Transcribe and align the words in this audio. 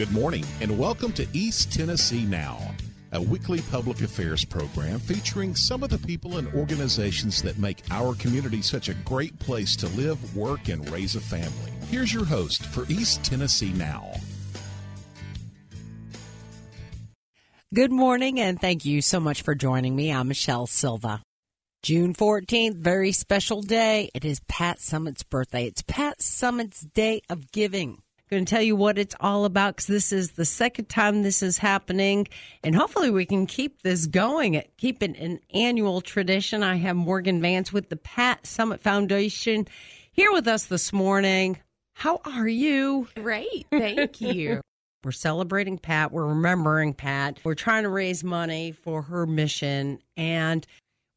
Good 0.00 0.12
morning 0.12 0.46
and 0.62 0.78
welcome 0.78 1.12
to 1.12 1.26
East 1.34 1.74
Tennessee 1.74 2.24
Now, 2.24 2.58
a 3.12 3.20
weekly 3.20 3.60
public 3.70 4.00
affairs 4.00 4.46
program 4.46 4.98
featuring 4.98 5.54
some 5.54 5.82
of 5.82 5.90
the 5.90 5.98
people 5.98 6.38
and 6.38 6.48
organizations 6.54 7.42
that 7.42 7.58
make 7.58 7.82
our 7.90 8.14
community 8.14 8.62
such 8.62 8.88
a 8.88 8.94
great 8.94 9.38
place 9.40 9.76
to 9.76 9.88
live, 9.88 10.34
work, 10.34 10.68
and 10.68 10.88
raise 10.88 11.16
a 11.16 11.20
family. 11.20 11.70
Here's 11.90 12.14
your 12.14 12.24
host 12.24 12.64
for 12.64 12.86
East 12.88 13.22
Tennessee 13.24 13.74
Now. 13.74 14.14
Good 17.74 17.92
morning 17.92 18.40
and 18.40 18.58
thank 18.58 18.86
you 18.86 19.02
so 19.02 19.20
much 19.20 19.42
for 19.42 19.54
joining 19.54 19.94
me. 19.94 20.10
I'm 20.10 20.28
Michelle 20.28 20.66
Silva. 20.66 21.20
June 21.82 22.14
14th, 22.14 22.76
very 22.76 23.12
special 23.12 23.60
day. 23.60 24.08
It 24.14 24.24
is 24.24 24.40
Pat 24.48 24.78
Summitt's 24.78 25.24
birthday. 25.24 25.66
It's 25.66 25.82
Pat 25.82 26.20
Summitt's 26.20 26.80
Day 26.80 27.20
of 27.28 27.52
Giving. 27.52 28.00
Going 28.30 28.44
to 28.44 28.54
tell 28.54 28.62
you 28.62 28.76
what 28.76 28.96
it's 28.96 29.16
all 29.18 29.44
about 29.44 29.74
because 29.74 29.88
this 29.88 30.12
is 30.12 30.32
the 30.32 30.44
second 30.44 30.88
time 30.88 31.24
this 31.24 31.42
is 31.42 31.58
happening. 31.58 32.28
And 32.62 32.76
hopefully 32.76 33.10
we 33.10 33.26
can 33.26 33.44
keep 33.44 33.82
this 33.82 34.06
going, 34.06 34.62
keep 34.76 35.02
it 35.02 35.16
an 35.16 35.40
annual 35.52 36.00
tradition. 36.00 36.62
I 36.62 36.76
have 36.76 36.94
Morgan 36.94 37.40
Vance 37.40 37.72
with 37.72 37.88
the 37.88 37.96
Pat 37.96 38.44
Summitt 38.44 38.82
Foundation 38.82 39.66
here 40.12 40.30
with 40.30 40.46
us 40.46 40.66
this 40.66 40.92
morning. 40.92 41.58
How 41.94 42.20
are 42.24 42.46
you? 42.46 43.08
Great. 43.16 43.66
Thank 43.68 44.20
you. 44.20 44.60
We're 45.02 45.10
celebrating 45.10 45.78
Pat. 45.78 46.12
We're 46.12 46.26
remembering 46.26 46.94
Pat. 46.94 47.40
We're 47.42 47.56
trying 47.56 47.82
to 47.82 47.88
raise 47.88 48.22
money 48.22 48.70
for 48.70 49.02
her 49.02 49.26
mission. 49.26 49.98
And 50.16 50.64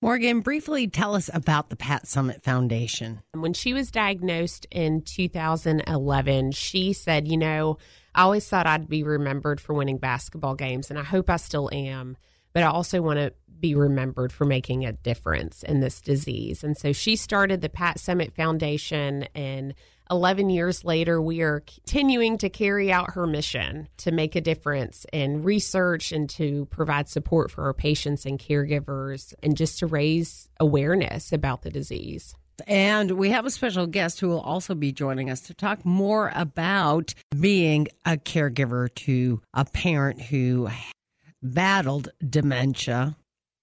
Morgan, 0.04 0.42
briefly 0.42 0.90
tell 0.90 1.16
us 1.16 1.30
about 1.34 1.70
the 1.70 1.78
Pat 1.78 2.04
Summitt 2.04 2.44
Foundation. 2.44 3.22
When 3.32 3.54
she 3.54 3.74
was 3.74 3.90
diagnosed 3.90 4.68
in 4.70 5.02
2011, 5.04 6.52
she 6.52 6.92
said, 6.92 7.26
You 7.26 7.38
know, 7.38 7.78
I 8.14 8.24
always 8.24 8.46
thought 8.46 8.68
I'd 8.68 8.90
be 8.90 9.02
remembered 9.02 9.62
for 9.62 9.74
winning 9.74 10.00
basketball 10.00 10.56
games, 10.56 10.90
and 10.90 11.00
I 11.00 11.04
hope 11.04 11.30
I 11.30 11.38
still 11.38 11.70
am, 11.72 12.18
but 12.54 12.64
I 12.64 12.68
also 12.68 13.02
want 13.02 13.18
to 13.18 13.34
be 13.60 13.76
remembered 13.76 14.32
for 14.34 14.46
making 14.46 14.86
a 14.86 14.92
difference 14.92 15.64
in 15.64 15.80
this 15.80 16.02
disease. 16.02 16.64
And 16.64 16.78
so 16.78 16.92
she 16.92 17.16
started 17.16 17.62
the 17.62 17.70
Pat 17.70 17.98
Summitt 17.98 18.34
Foundation 18.34 19.28
and 19.34 19.74
11 20.12 20.50
years 20.50 20.84
later, 20.84 21.22
we 21.22 21.42
are 21.42 21.62
continuing 21.62 22.38
to 22.40 22.50
carry 22.50 22.92
out 22.92 23.14
her 23.14 23.26
mission 23.26 23.88
to 23.98 24.12
make 24.12 24.36
a 24.36 24.42
difference 24.42 25.06
in 25.14 25.44
research 25.44 26.12
and 26.12 26.30
to 26.32 26.66
provide 26.66 27.08
support 27.08 27.50
for 27.50 27.64
our 27.64 27.74
patients 27.74 28.26
and 28.26 28.38
caregivers 28.38 29.34
and 29.42 29.56
just 29.56 29.80
to 29.80 29.88
raise 29.88 30.50
awareness 30.60 31.32
about 31.32 31.62
the 31.62 31.72
disease. 31.72 32.36
And 32.68 33.12
we 33.12 33.30
have 33.32 33.46
a 33.46 33.50
special 33.50 33.88
guest 33.88 34.20
who 34.20 34.28
will 34.28 34.42
also 34.42 34.76
be 34.76 34.92
joining 34.92 35.30
us 35.30 35.42
to 35.42 35.54
talk 35.54 35.86
more 35.86 36.32
about 36.36 37.14
being 37.40 37.88
a 38.06 38.18
caregiver 38.18 38.94
to 38.96 39.42
a 39.54 39.66
parent 39.66 40.22
who 40.22 40.70
battled 41.44 42.10
dementia 42.28 43.16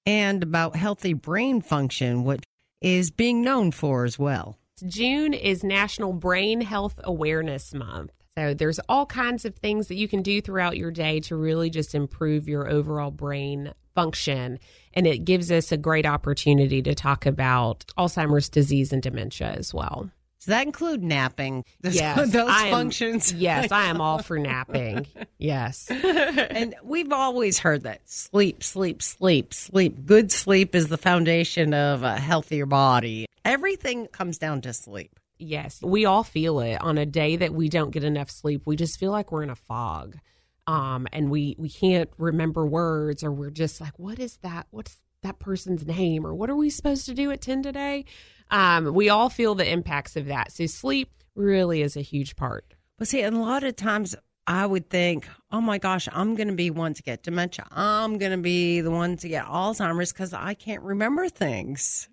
and 0.07 0.43
about 0.43 0.77
healthy 0.77 1.13
brain 1.13 1.61
function, 1.61 2.25
which 2.25 2.45
is 2.81 3.11
being 3.11 3.43
known 3.43 3.71
for 3.71 4.05
as 4.05 4.19
well. 4.19 4.59
June 4.87 5.35
is 5.35 5.63
National 5.63 6.13
Brain 6.13 6.61
Health 6.63 6.99
Awareness 7.05 7.75
Month. 7.75 8.13
So 8.39 8.55
there's 8.55 8.79
all 8.89 9.07
kinds 9.07 9.45
of 9.45 9.57
things 9.57 9.89
that 9.89 9.97
you 9.97 10.09
can 10.09 10.23
do 10.23 10.41
throughout 10.41 10.77
your 10.77 10.91
day 10.91 11.21
to 11.21 11.37
really 11.37 11.69
just 11.69 11.95
improve 11.95 12.49
your 12.49 12.69
overall 12.69 13.11
brain 13.11 13.75
function. 13.95 14.59
And 14.95 15.07
it 15.07 15.25
gives 15.25 15.51
us 15.51 15.73
a 15.73 15.77
great 15.77 16.07
opportunity 16.07 16.81
to 16.83 16.95
talk 16.95 17.27
about 17.27 17.85
Alzheimer's 17.99 18.49
disease 18.49 18.93
and 18.93 19.03
dementia 19.03 19.49
as 19.51 19.75
well. 19.75 20.11
Does 20.41 20.47
that 20.47 20.65
include 20.67 21.03
napping? 21.03 21.65
yes, 21.83 22.31
those 22.33 22.49
I 22.49 22.67
am, 22.67 22.71
functions. 22.73 23.31
Yes, 23.41 23.71
I 23.71 23.87
am 23.87 24.01
all 24.01 24.23
for 24.23 24.39
napping. 24.39 25.07
Yes. 25.39 25.91
and 25.91 26.75
we've 26.83 27.13
always 27.13 27.59
heard 27.59 27.83
that 27.83 28.09
sleep, 28.09 28.63
sleep, 28.63 29.03
sleep, 29.03 29.53
sleep. 29.53 30.07
Good 30.07 30.33
sleep 30.33 30.75
is 30.75 30.89
the 30.89 30.97
foundation 30.97 31.75
of 31.75 32.03
a 32.03 32.19
healthier 32.19 32.65
body. 32.67 33.27
Everything 33.45 34.07
comes 34.07 34.39
down 34.39 34.63
to 34.63 34.73
sleep. 34.73 35.19
Yes, 35.39 35.81
we 35.83 36.07
all 36.07 36.25
feel 36.25 36.61
it 36.61 36.81
on 36.81 36.97
a 36.99 37.07
day 37.07 37.37
that 37.37 37.53
we 37.53 37.69
don't 37.69 37.91
get 37.91 38.05
enough 38.05 38.31
sleep. 38.31 38.63
We 38.67 38.77
just 38.77 38.99
feel 38.99 39.11
like 39.11 39.33
we're 39.33 39.43
in 39.43 39.51
a 39.51 39.57
fog. 39.57 40.19
Um, 40.67 41.07
and 41.13 41.31
we 41.31 41.57
we 41.59 41.69
can't 41.69 42.11
remember 42.17 42.65
words 42.65 43.25
or 43.25 43.33
we're 43.33 43.51
just 43.51 43.81
like 43.81 43.99
what 43.99 44.19
is 44.19 44.37
that 44.43 44.67
what's 44.71 44.97
that 45.23 45.39
person's 45.39 45.87
name 45.87 46.27
or 46.27 46.35
what 46.35 46.49
are 46.49 46.57
we 46.57 46.71
supposed 46.71 47.07
to 47.07 47.15
do 47.15 47.31
at 47.31 47.41
10 47.41 47.63
today 47.63 48.05
um, 48.51 48.93
we 48.95 49.09
all 49.09 49.29
feel 49.29 49.55
the 49.55 49.71
impacts 49.71 50.17
of 50.17 50.27
that 50.27 50.53
so 50.53 50.67
sleep 50.67 51.11
really 51.35 51.83
is 51.83 51.97
a 51.97 52.03
huge 52.03 52.37
part 52.37 52.75
but 52.99 53.09
see 53.09 53.23
and 53.23 53.37
a 53.37 53.41
lot 53.41 53.65
of 53.65 53.77
times 53.77 54.15
i 54.47 54.67
would 54.67 54.89
think 54.91 55.29
oh 55.51 55.61
my 55.61 55.79
gosh 55.79 56.09
i'm 56.13 56.35
going 56.35 56.49
to 56.49 56.55
be 56.55 56.71
one 56.71 56.95
to 56.95 57.03
get 57.03 57.23
dementia 57.23 57.67
i'm 57.71 58.19
going 58.19 58.33
to 58.33 58.39
be 58.39 58.81
the 58.81 58.91
one 58.91 59.17
to 59.17 59.29
get 59.29 59.45
alzheimer's 59.47 60.13
because 60.13 60.33
i 60.33 60.55
can't 60.55 60.83
remember 60.83 61.29
things 61.29 62.09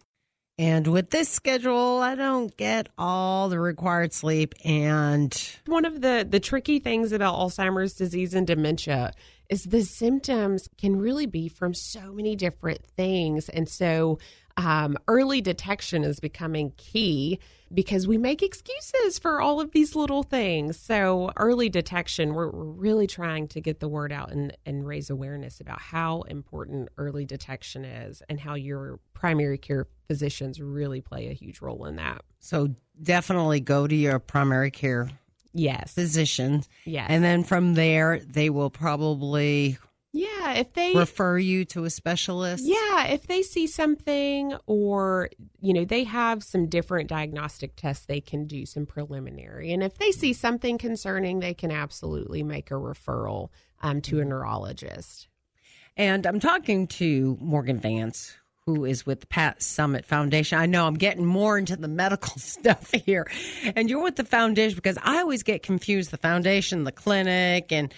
and 0.60 0.88
with 0.88 1.12
this 1.12 1.30
schedule, 1.30 2.00
I 2.02 2.16
don't 2.16 2.56
get 2.58 2.90
all 2.98 3.48
the 3.48 3.60
required 3.60 4.12
sleep. 4.12 4.56
And 4.66 5.32
one 5.68 5.86
of 5.86 6.02
the, 6.02 6.26
the 6.28 6.40
tricky 6.40 6.80
things 6.80 7.12
about 7.12 7.36
Alzheimer's 7.36 7.94
disease 7.94 8.34
and 8.34 8.48
dementia 8.48 9.14
is 9.50 9.66
the 9.66 9.84
symptoms 9.84 10.68
can 10.80 10.96
really 10.96 11.28
be 11.28 11.48
from 11.48 11.76
so 11.76 12.12
many 12.12 12.36
different 12.36 12.84
things. 12.84 13.50
And 13.50 13.70
so 13.70 14.18
um, 14.58 14.98
early 15.08 15.40
detection 15.40 16.04
is 16.04 16.20
becoming 16.20 16.74
key 16.78 17.40
because 17.74 18.08
we 18.08 18.18
make 18.18 18.42
excuses 18.42 19.20
for 19.20 19.40
all 19.40 19.62
of 19.62 19.72
these 19.72 19.96
little 19.96 20.24
things. 20.24 20.78
So, 20.78 21.32
early 21.38 21.70
detection, 21.70 22.34
we're, 22.34 22.50
we're 22.50 22.64
really 22.64 23.08
trying 23.08 23.48
to 23.50 23.62
get 23.62 23.80
the 23.80 23.88
word 23.88 24.12
out 24.12 24.32
and, 24.32 24.56
and 24.66 24.86
raise 24.86 25.10
awareness 25.10 25.60
about 25.60 25.80
how 25.80 26.22
important 26.24 26.90
early 26.98 27.26
detection 27.26 27.86
is 27.86 28.24
and 28.30 28.40
how 28.40 28.56
your 28.56 29.00
primary 29.14 29.58
care 29.58 29.88
physicians 30.08 30.60
really 30.60 31.02
play 31.02 31.28
a 31.30 31.34
huge 31.34 31.62
role 31.62 31.86
in 31.86 31.98
that. 31.98 32.22
So, 32.40 32.76
definitely 33.02 33.60
go 33.60 33.86
to 33.86 33.96
your 33.96 34.20
primary 34.20 34.72
care 34.72 35.10
yes 35.54 35.94
physician. 35.94 36.64
Yes. 36.86 37.08
And 37.10 37.24
then 37.24 37.44
from 37.44 37.74
there, 37.74 38.20
they 38.20 38.50
will 38.50 38.70
probably 38.70 39.78
yeah, 40.14 40.54
if 40.54 40.74
they 40.74 40.94
refer 40.94 41.38
you 41.38 41.66
to 41.66 41.84
a 41.84 41.90
specialist. 41.90 42.64
Yeah, 42.66 43.08
if 43.08 43.28
they 43.28 43.42
see 43.42 43.68
something 43.68 44.56
or, 44.66 45.30
you 45.60 45.74
know, 45.74 45.86
they 45.86 46.06
have 46.06 46.44
some 46.44 46.68
different 46.68 47.10
diagnostic 47.10 47.76
tests 47.76 48.06
they 48.06 48.22
can 48.22 48.48
do, 48.48 48.66
some 48.66 48.86
preliminary. 48.86 49.72
And 49.74 49.84
if 49.84 49.98
they 49.98 50.12
see 50.12 50.34
something 50.34 50.78
concerning, 50.78 51.40
they 51.40 51.54
can 51.54 51.72
absolutely 51.72 52.42
make 52.42 52.72
a 52.72 52.76
referral 52.76 53.50
um, 53.82 54.02
to 54.04 54.20
a 54.20 54.26
neurologist. 54.26 55.28
And 55.98 56.26
I'm 56.26 56.40
talking 56.40 56.88
to 56.88 57.38
Morgan 57.42 57.80
Vance, 57.80 58.36
who 58.66 58.86
is 58.86 59.06
with 59.06 59.22
the 59.22 59.28
Pat 59.28 59.60
Summitt 59.60 60.06
Foundation. 60.06 60.58
I 60.58 60.68
know 60.68 60.88
I'm 60.88 60.96
getting 60.96 61.26
more 61.26 61.58
into 61.58 61.76
the 61.76 61.88
medical 61.88 62.34
stuff 62.38 62.92
here. 62.92 63.28
And 63.76 63.90
you're 63.90 64.04
with 64.04 64.16
the 64.16 64.26
foundation 64.26 64.76
because 64.76 64.98
I 65.04 65.20
always 65.20 65.44
get 65.44 65.64
confused 65.64 66.12
the 66.12 66.18
foundation, 66.18 66.86
the 66.86 66.92
clinic, 66.92 67.72
and 67.72 67.94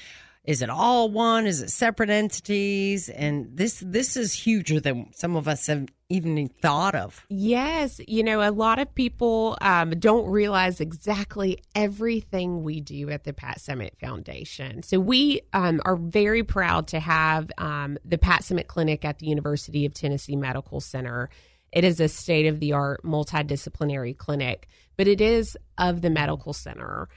is 0.49 0.63
it 0.63 0.69
all 0.71 1.11
one? 1.11 1.45
Is 1.45 1.61
it 1.61 1.69
separate 1.69 2.09
entities? 2.09 3.07
And 3.07 3.55
this 3.55 3.83
this 3.85 4.17
is 4.17 4.33
huger 4.33 4.79
than 4.79 5.13
some 5.13 5.35
of 5.35 5.47
us 5.47 5.67
have 5.67 5.85
even 6.09 6.47
thought 6.47 6.95
of. 6.95 7.23
Yes, 7.29 8.01
you 8.07 8.23
know, 8.23 8.41
a 8.41 8.49
lot 8.49 8.79
of 8.79 8.95
people 8.95 9.59
um, 9.61 9.91
don't 9.91 10.27
realize 10.27 10.81
exactly 10.81 11.59
everything 11.75 12.63
we 12.63 12.81
do 12.81 13.11
at 13.11 13.25
the 13.25 13.31
Pat 13.31 13.59
Summitt 13.59 13.99
Foundation. 13.99 14.81
So 14.81 14.99
we 14.99 15.41
um, 15.53 15.81
are 15.85 15.97
very 15.97 16.41
proud 16.41 16.87
to 16.87 16.99
have 16.99 17.51
um, 17.59 17.99
the 18.03 18.17
Pat 18.17 18.41
Summitt 18.41 18.65
Clinic 18.65 19.05
at 19.05 19.19
the 19.19 19.27
University 19.27 19.85
of 19.85 19.93
Tennessee 19.93 20.35
Medical 20.35 20.81
Center. 20.81 21.29
It 21.71 21.83
is 21.83 21.99
a 21.99 22.07
state 22.07 22.47
of 22.47 22.59
the 22.59 22.73
art 22.73 23.03
multidisciplinary 23.03 24.17
clinic, 24.17 24.67
but 24.97 25.07
it 25.07 25.21
is 25.21 25.55
of 25.77 26.01
the 26.01 26.09
medical 26.09 26.53
center. 26.53 27.07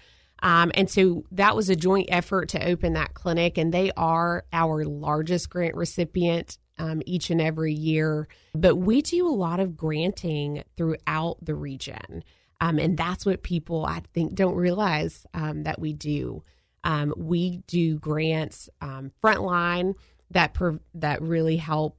Um, 0.42 0.72
and 0.74 0.90
so 0.90 1.24
that 1.32 1.54
was 1.54 1.70
a 1.70 1.76
joint 1.76 2.08
effort 2.10 2.48
to 2.50 2.64
open 2.64 2.94
that 2.94 3.14
clinic, 3.14 3.56
and 3.56 3.72
they 3.72 3.92
are 3.96 4.44
our 4.52 4.84
largest 4.84 5.48
grant 5.48 5.76
recipient 5.76 6.58
um, 6.78 7.00
each 7.06 7.30
and 7.30 7.40
every 7.40 7.72
year. 7.72 8.28
But 8.54 8.76
we 8.76 9.02
do 9.02 9.28
a 9.28 9.30
lot 9.30 9.60
of 9.60 9.76
granting 9.76 10.64
throughout 10.76 11.36
the 11.42 11.54
region. 11.54 12.24
Um, 12.60 12.78
and 12.78 12.96
that's 12.96 13.24
what 13.24 13.42
people, 13.42 13.84
I 13.86 14.02
think, 14.14 14.34
don't 14.34 14.54
realize 14.54 15.26
um, 15.32 15.62
that 15.64 15.80
we 15.80 15.92
do. 15.92 16.42
Um, 16.84 17.14
we 17.16 17.58
do 17.68 17.98
grants 17.98 18.68
um, 18.80 19.12
frontline 19.22 19.94
that 20.32 20.56
that 20.94 21.22
really 21.22 21.56
help 21.58 21.98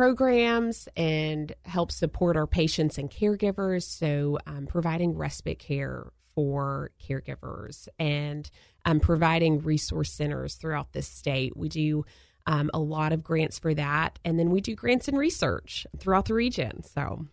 programs 0.00 0.88
and 0.96 1.52
help 1.66 1.92
support 1.92 2.34
our 2.34 2.46
patients 2.46 2.96
and 2.96 3.10
caregivers. 3.10 3.82
So, 3.82 4.38
um, 4.46 4.66
providing 4.66 5.14
respite 5.14 5.58
care 5.58 6.10
for 6.44 6.90
caregivers 7.06 7.86
and 7.98 8.50
um, 8.86 8.98
providing 8.98 9.60
resource 9.60 10.10
centers 10.10 10.54
throughout 10.54 10.92
the 10.94 11.02
state. 11.02 11.54
We 11.54 11.68
do 11.68 12.06
um, 12.46 12.70
a 12.72 12.78
lot 12.80 13.12
of 13.12 13.22
grants 13.22 13.58
for 13.58 13.74
that. 13.74 14.18
And 14.24 14.38
then 14.38 14.48
we 14.50 14.62
do 14.62 14.74
grants 14.74 15.06
and 15.06 15.18
research 15.18 15.86
throughout 15.98 16.24
the 16.24 16.34
region. 16.34 16.82
So 16.84 17.26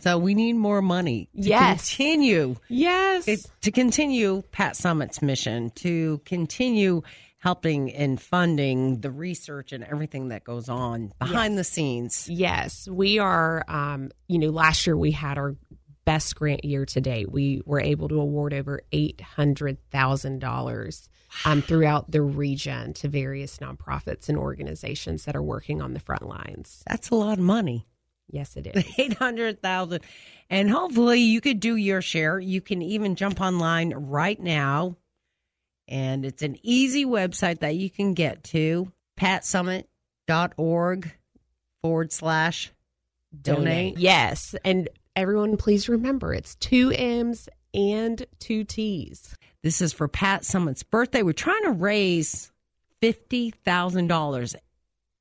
So 0.00 0.18
we 0.18 0.34
need 0.34 0.52
more 0.54 0.82
money 0.82 1.30
to 1.34 1.40
Yes. 1.48 1.88
continue 1.96 2.56
Yes. 2.68 3.26
it- 3.26 3.46
to 3.62 3.70
continue 3.72 4.42
Pat 4.52 4.74
Summitt's 4.74 5.22
mission, 5.22 5.70
to 5.76 6.20
continue 6.26 7.00
helping 7.38 7.90
and 7.94 8.20
funding 8.20 9.00
the 9.00 9.10
research 9.10 9.72
and 9.72 9.82
everything 9.84 10.28
that 10.28 10.44
goes 10.44 10.68
on 10.68 11.10
behind 11.18 11.56
the 11.56 11.64
scenes. 11.64 12.28
Yes, 12.28 12.86
we 12.86 13.18
are. 13.18 13.64
Um, 13.66 14.10
you 14.28 14.38
know, 14.38 14.50
last 14.50 14.86
year 14.86 14.94
we 14.98 15.12
had 15.12 15.38
our 15.38 15.56
best 16.04 16.34
grant 16.34 16.64
year 16.64 16.84
to 16.86 17.00
date. 17.00 17.30
We 17.30 17.62
were 17.64 17.80
able 17.80 18.08
to 18.08 18.20
award 18.20 18.52
over 18.54 18.82
eight 18.92 19.20
hundred 19.20 19.78
thousand 19.90 20.40
dollars 20.40 21.08
um, 21.44 21.62
throughout 21.62 22.10
the 22.10 22.22
region 22.22 22.92
to 22.94 23.08
various 23.08 23.58
nonprofits 23.58 24.28
and 24.28 24.36
organizations 24.36 25.24
that 25.24 25.36
are 25.36 25.42
working 25.42 25.80
on 25.80 25.94
the 25.94 26.00
front 26.00 26.26
lines. 26.26 26.82
That's 26.88 27.10
a 27.10 27.14
lot 27.14 27.38
of 27.38 27.44
money. 27.44 27.86
Yes, 28.28 28.56
it 28.56 28.66
is. 28.74 28.84
Eight 28.98 29.14
hundred 29.14 29.62
thousand, 29.62 30.02
and 30.48 30.70
hopefully 30.70 31.20
you 31.20 31.40
could 31.40 31.60
do 31.60 31.76
your 31.76 32.02
share. 32.02 32.38
You 32.38 32.60
can 32.60 32.82
even 32.82 33.16
jump 33.16 33.40
online 33.40 33.92
right 33.94 34.40
now, 34.40 34.96
and 35.88 36.24
it's 36.24 36.42
an 36.42 36.56
easy 36.62 37.04
website 37.04 37.60
that 37.60 37.76
you 37.76 37.90
can 37.90 38.14
get 38.14 38.44
to 38.44 38.90
patsummitt.org 39.18 41.12
forward 41.82 42.12
slash 42.12 42.72
donate. 43.40 43.98
Yes, 43.98 44.54
and 44.64 44.88
everyone, 45.20 45.56
please 45.56 45.88
remember 45.88 46.32
it's 46.34 46.54
two 46.56 46.90
M's 46.92 47.48
and 47.74 48.24
two 48.38 48.64
T's. 48.64 49.34
This 49.62 49.80
is 49.82 49.92
for 49.92 50.08
Pat 50.08 50.42
Summitt's 50.42 50.82
birthday. 50.82 51.22
We're 51.22 51.32
trying 51.32 51.62
to 51.64 51.72
raise 51.72 52.50
fifty 53.00 53.50
thousand 53.50 54.06
dollars, 54.08 54.56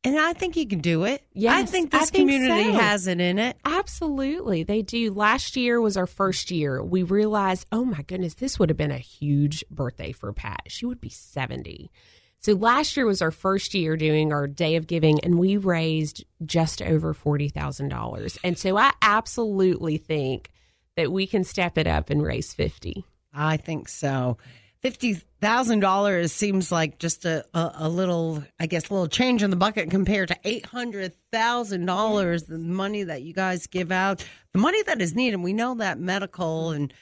and 0.04 0.18
I 0.18 0.34
think 0.34 0.56
you 0.56 0.66
can 0.66 0.80
do 0.80 1.04
it. 1.04 1.22
I 1.22 1.25
Yes, 1.34 1.72
think 1.72 1.94
I 1.94 2.00
this 2.00 2.10
think 2.10 2.30
community 2.30 2.72
so. 2.72 2.80
has 2.80 3.07
it 3.07 3.19
in 3.19 3.38
it. 3.40 3.57
Absolutely, 3.66 4.63
they 4.63 4.81
do. 4.81 5.12
Last 5.13 5.56
year 5.57 5.81
was 5.81 5.98
our 5.98 6.07
first 6.07 6.51
year. 6.51 6.81
We 6.81 7.04
realized, 7.04 7.68
oh 7.72 7.84
my 7.84 8.01
goodness, 8.04 8.36
this 8.36 8.57
would 8.57 8.69
have 8.69 8.78
been 8.78 8.92
a 8.92 8.98
huge 8.98 9.63
birthday 9.69 10.12
for 10.13 10.31
Pat. 10.31 10.62
She 10.68 10.86
would 10.86 11.01
be 11.01 11.10
70. 11.10 11.92
So 12.41 12.53
last 12.53 12.95
year 12.95 13.06
was 13.06 13.21
our 13.21 13.31
first 13.31 13.74
year 13.74 13.97
doing 13.97 14.31
our 14.31 14.47
day 14.47 14.77
of 14.77 14.88
giving, 14.88 15.19
and 15.21 15.38
we 15.38 15.57
raised 15.57 16.24
just 16.45 16.81
over 16.81 17.13
$40,000. 17.13 18.38
And 18.44 18.57
so 18.57 18.77
I 18.77 18.94
absolutely 19.01 19.97
think 19.97 20.50
that 20.95 21.12
we 21.12 21.27
can 21.27 21.44
step 21.44 21.77
it 21.77 21.86
up 21.86 22.09
and 22.09 22.24
raise 22.24 22.53
50. 22.53 23.03
I 23.33 23.57
think 23.57 23.89
so. 23.89 24.38
Fifty 24.81 25.15
thousand 25.41 25.81
dollars 25.81 26.31
seems 26.31 26.71
like 26.71 27.00
just 27.00 27.25
a, 27.25 27.44
a, 27.53 27.71
a 27.80 27.89
little, 27.89 28.41
I 28.62 28.65
guess, 28.65 28.89
a 28.89 28.94
little 28.94 29.09
change 29.09 29.44
in 29.44 29.50
the 29.50 29.57
bucket 29.57 29.89
compared 29.89 30.30
to 30.30 30.38
eight 30.45 30.65
hundred 30.65 31.12
thousand 31.33 31.86
dollars, 31.86 32.44
the 32.44 32.57
money 32.57 33.03
that 33.03 33.21
you 33.21 33.33
guys 33.33 33.68
give 33.68 33.91
out, 33.91 34.25
the 34.53 34.59
money 34.59 34.81
that 34.83 35.01
is 35.01 35.13
needed. 35.13 35.41
We 35.41 35.51
know 35.51 35.75
that 35.75 36.00
medical 36.00 36.71
and 36.71 36.94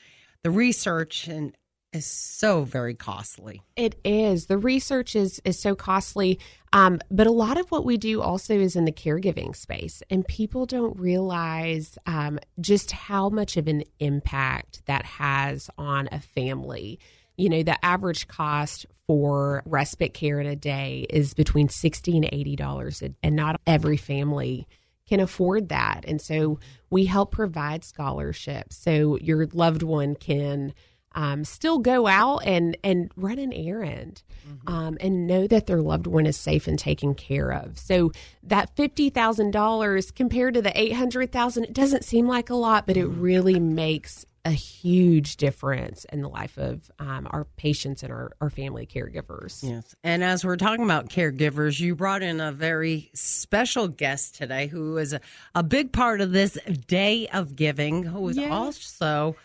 the 0.42 0.50
research 0.50 1.28
and 1.28 1.56
is 1.98 2.06
so 2.06 2.64
very 2.64 2.94
costly. 2.94 3.62
It 3.76 4.00
is. 4.06 4.46
The 4.46 4.58
research 4.58 5.16
is 5.16 5.42
is 5.44 5.60
so 5.60 5.76
costly, 5.76 6.40
um, 6.72 7.00
but 7.12 7.28
a 7.28 7.32
lot 7.32 7.58
of 7.60 7.70
what 7.72 7.84
we 7.84 7.98
do 7.98 8.22
also 8.22 8.54
is 8.54 8.76
in 8.76 8.86
the 8.86 8.92
caregiving 8.92 9.56
space, 9.56 10.02
and 10.10 10.26
people 10.28 10.66
don't 10.66 10.98
realize 10.98 11.98
um, 12.06 12.40
just 12.62 12.92
how 12.92 13.30
much 13.30 13.58
of 13.58 13.68
an 13.68 13.84
impact 14.00 14.82
that 14.86 15.06
has 15.06 15.70
on 15.78 16.08
a 16.12 16.20
family. 16.20 17.00
You 17.36 17.50
know, 17.50 17.64
the 17.64 17.84
average 17.86 18.28
cost 18.28 18.86
for 19.06 19.64
respite 19.66 20.14
care 20.14 20.40
in 20.40 20.48
a 20.48 20.56
day 20.56 21.06
is 21.10 21.34
between 21.34 21.70
sixty 21.70 22.16
and 22.16 22.30
eighty 22.32 22.56
dollars, 22.56 23.04
and 23.24 23.36
not 23.36 23.60
every 23.66 23.98
family 23.98 24.68
can 25.08 25.20
afford 25.22 25.70
that. 25.70 26.04
And 26.06 26.22
so 26.22 26.60
we 26.90 27.06
help 27.06 27.32
provide 27.32 27.86
scholarships 27.86 28.76
so 28.76 29.18
your 29.20 29.48
loved 29.54 29.82
one 29.82 30.16
can 30.16 30.74
um, 31.18 31.44
still 31.44 31.80
go 31.80 32.08
out 32.08 32.46
and 32.46 32.78
and 32.84 33.12
run 33.18 33.40
an 33.40 33.52
errand 33.52 34.22
um, 34.68 34.98
and 35.02 35.28
know 35.28 35.48
that 35.48 35.66
their 35.68 35.82
loved 35.82 36.08
one 36.08 36.26
is 36.26 36.38
safe 36.38 36.68
and 36.68 36.78
taken 36.80 37.16
care 37.16 37.52
of. 37.52 37.78
So 37.78 38.12
that 38.44 38.76
fifty 38.78 39.10
thousand 39.10 39.52
dollars 39.52 40.12
compared 40.12 40.54
to 40.54 40.62
the 40.62 40.80
eight 40.80 40.94
hundred 40.94 41.32
thousand, 41.34 41.66
it 41.66 41.74
doesn't 41.74 42.06
seem 42.06 42.28
like 42.28 42.50
a 42.50 42.56
lot, 42.56 42.88
but 42.88 42.96
it 42.96 43.08
really 43.08 43.60
makes 43.60 44.26
a 44.46 44.52
huge 44.52 45.36
difference 45.36 46.06
in 46.06 46.22
the 46.22 46.30
life 46.30 46.58
of 46.58 46.90
um, 47.00 47.28
our 47.32 47.44
patients 47.58 48.02
and 48.04 48.14
our, 48.14 48.32
our 48.40 48.50
family 48.50 48.86
caregivers. 48.86 49.62
Yes. 49.62 49.94
And 50.06 50.24
as 50.24 50.46
we're 50.46 50.56
talking 50.56 50.86
about 50.86 51.10
caregivers, 51.10 51.82
you 51.82 51.96
brought 51.96 52.22
in 52.24 52.40
a 52.40 52.54
very 52.54 53.10
special 53.14 53.90
guest 53.90 54.36
today 54.36 54.68
who 54.68 54.98
is 55.00 55.12
a, 55.12 55.20
a 55.54 55.64
big 55.64 55.92
part 55.92 56.22
of 56.22 56.32
this 56.32 56.58
day 56.88 57.28
of 57.34 57.58
giving, 57.58 58.04
who 58.04 58.30
is 58.30 58.38
Yes. 58.38 58.50
also 58.52 59.36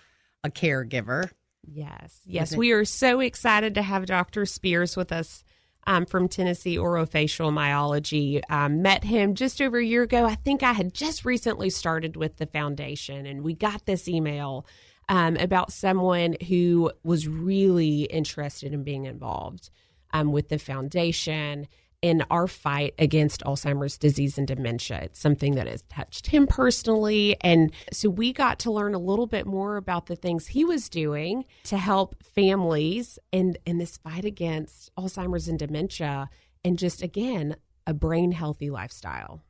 a 0.44 0.50
caregiver. 0.50 1.30
Yes, 1.64 2.20
yes, 2.24 2.56
we 2.56 2.72
are 2.72 2.84
so 2.84 3.20
excited 3.20 3.74
to 3.76 3.82
have 3.82 4.06
Dr. 4.06 4.44
Spears 4.46 4.96
with 4.96 5.12
us 5.12 5.44
um, 5.86 6.06
from 6.06 6.28
Tennessee 6.28 6.76
Orofacial 6.76 7.52
Myology. 7.52 8.40
Um, 8.50 8.82
met 8.82 9.04
him 9.04 9.34
just 9.34 9.60
over 9.62 9.78
a 9.78 9.84
year 9.84 10.02
ago. 10.02 10.24
I 10.24 10.34
think 10.34 10.62
I 10.62 10.72
had 10.72 10.92
just 10.92 11.24
recently 11.24 11.70
started 11.70 12.16
with 12.16 12.36
the 12.36 12.46
foundation, 12.46 13.26
and 13.26 13.42
we 13.42 13.54
got 13.54 13.86
this 13.86 14.08
email 14.08 14.66
um, 15.08 15.36
about 15.36 15.72
someone 15.72 16.36
who 16.48 16.90
was 17.04 17.28
really 17.28 18.02
interested 18.04 18.72
in 18.72 18.82
being 18.82 19.04
involved 19.04 19.70
um, 20.12 20.32
with 20.32 20.48
the 20.48 20.58
foundation 20.58 21.68
in 22.02 22.24
our 22.30 22.48
fight 22.48 22.94
against 22.98 23.42
Alzheimer's 23.44 23.96
disease 23.96 24.36
and 24.36 24.46
dementia. 24.46 25.00
It's 25.04 25.20
something 25.20 25.54
that 25.54 25.68
has 25.68 25.82
touched 25.82 26.26
him 26.26 26.46
personally. 26.48 27.36
And 27.40 27.72
so 27.92 28.10
we 28.10 28.32
got 28.32 28.58
to 28.60 28.72
learn 28.72 28.94
a 28.94 28.98
little 28.98 29.28
bit 29.28 29.46
more 29.46 29.76
about 29.76 30.06
the 30.06 30.16
things 30.16 30.48
he 30.48 30.64
was 30.64 30.88
doing 30.88 31.44
to 31.64 31.78
help 31.78 32.22
families 32.22 33.18
in, 33.30 33.56
in 33.64 33.78
this 33.78 33.96
fight 33.96 34.24
against 34.24 34.94
Alzheimer's 34.96 35.46
and 35.48 35.58
dementia 35.58 36.28
and 36.64 36.78
just, 36.78 37.02
again, 37.02 37.56
a 37.86 37.94
brain 37.94 38.32
healthy 38.32 38.70
lifestyle. 38.70 39.42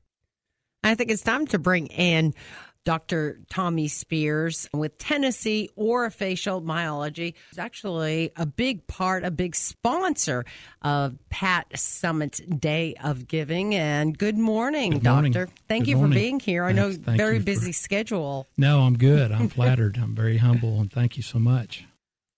I 0.84 0.94
think 0.94 1.10
it's 1.10 1.22
time 1.22 1.46
to 1.48 1.58
bring 1.58 1.86
in 1.86 2.34
Dr. 2.84 3.38
Tommy 3.48 3.86
Spears 3.88 4.68
with 4.72 4.98
Tennessee 4.98 5.70
Orofacial 5.78 6.62
Myology. 6.64 7.34
He's 7.50 7.58
actually 7.58 8.32
a 8.36 8.44
big 8.46 8.86
part, 8.86 9.24
a 9.24 9.30
big 9.30 9.54
sponsor 9.54 10.44
of 10.82 11.16
Pat 11.30 11.70
Summitt's 11.74 12.40
Day 12.40 12.94
of 13.02 13.28
Giving. 13.28 13.74
And 13.74 14.16
good 14.18 14.36
morning, 14.36 14.92
Good 14.92 15.04
morning. 15.04 15.32
Doctor. 15.32 15.52
Thank 15.68 15.84
Good 15.84 15.90
you 15.90 15.96
morning. 15.98 16.12
for 16.12 16.18
being 16.18 16.40
here. 16.40 16.64
I 16.64 16.72
know 16.72 16.92
thank 16.92 17.18
very 17.18 17.34
you 17.34 17.40
for- 17.40 17.46
busy 17.46 17.72
schedule. 17.72 18.48
No, 18.56 18.80
I'm 18.80 18.98
good. 18.98 19.30
I'm 19.30 19.48
flattered. 19.48 19.96
I'm 19.98 20.14
very 20.14 20.38
humble, 20.38 20.80
and 20.80 20.90
thank 20.92 21.16
you 21.16 21.22
so 21.22 21.38
much. 21.38 21.84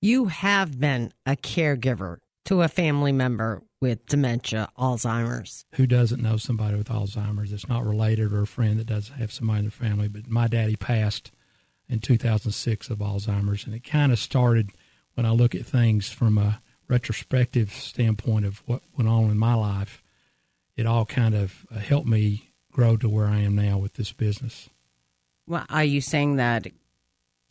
You 0.02 0.26
have 0.26 0.78
been 0.78 1.12
a 1.24 1.36
caregiver 1.36 2.18
to 2.44 2.62
a 2.62 2.68
family 2.68 3.12
member 3.12 3.62
with 3.80 4.06
dementia, 4.06 4.68
Alzheimer's. 4.78 5.64
Who 5.74 5.86
doesn't 5.86 6.22
know 6.22 6.36
somebody 6.36 6.76
with 6.76 6.88
Alzheimer's 6.88 7.50
that's 7.50 7.68
not 7.68 7.84
related 7.84 8.32
or 8.32 8.42
a 8.42 8.46
friend 8.46 8.78
that 8.78 8.86
does 8.86 9.10
have 9.10 9.32
somebody 9.32 9.60
in 9.60 9.64
their 9.64 9.70
family? 9.70 10.08
But 10.08 10.28
my 10.28 10.46
daddy 10.48 10.76
passed 10.76 11.30
in 11.88 12.00
2006 12.00 12.90
of 12.90 12.98
Alzheimer's, 12.98 13.64
and 13.64 13.74
it 13.74 13.84
kind 13.84 14.12
of 14.12 14.18
started 14.18 14.70
when 15.14 15.26
I 15.26 15.30
look 15.30 15.54
at 15.54 15.66
things 15.66 16.10
from 16.10 16.38
a 16.38 16.60
retrospective 16.88 17.72
standpoint 17.72 18.44
of 18.46 18.62
what 18.66 18.82
went 18.96 19.08
on 19.08 19.30
in 19.30 19.38
my 19.38 19.54
life. 19.54 20.02
It 20.76 20.86
all 20.86 21.06
kind 21.06 21.34
of 21.34 21.66
uh, 21.74 21.78
helped 21.78 22.08
me 22.08 22.52
grow 22.72 22.96
to 22.96 23.08
where 23.08 23.26
I 23.26 23.40
am 23.40 23.54
now 23.54 23.78
with 23.78 23.94
this 23.94 24.12
business. 24.12 24.68
Well, 25.46 25.64
are 25.68 25.84
you 25.84 26.00
saying 26.00 26.36
that 26.36 26.66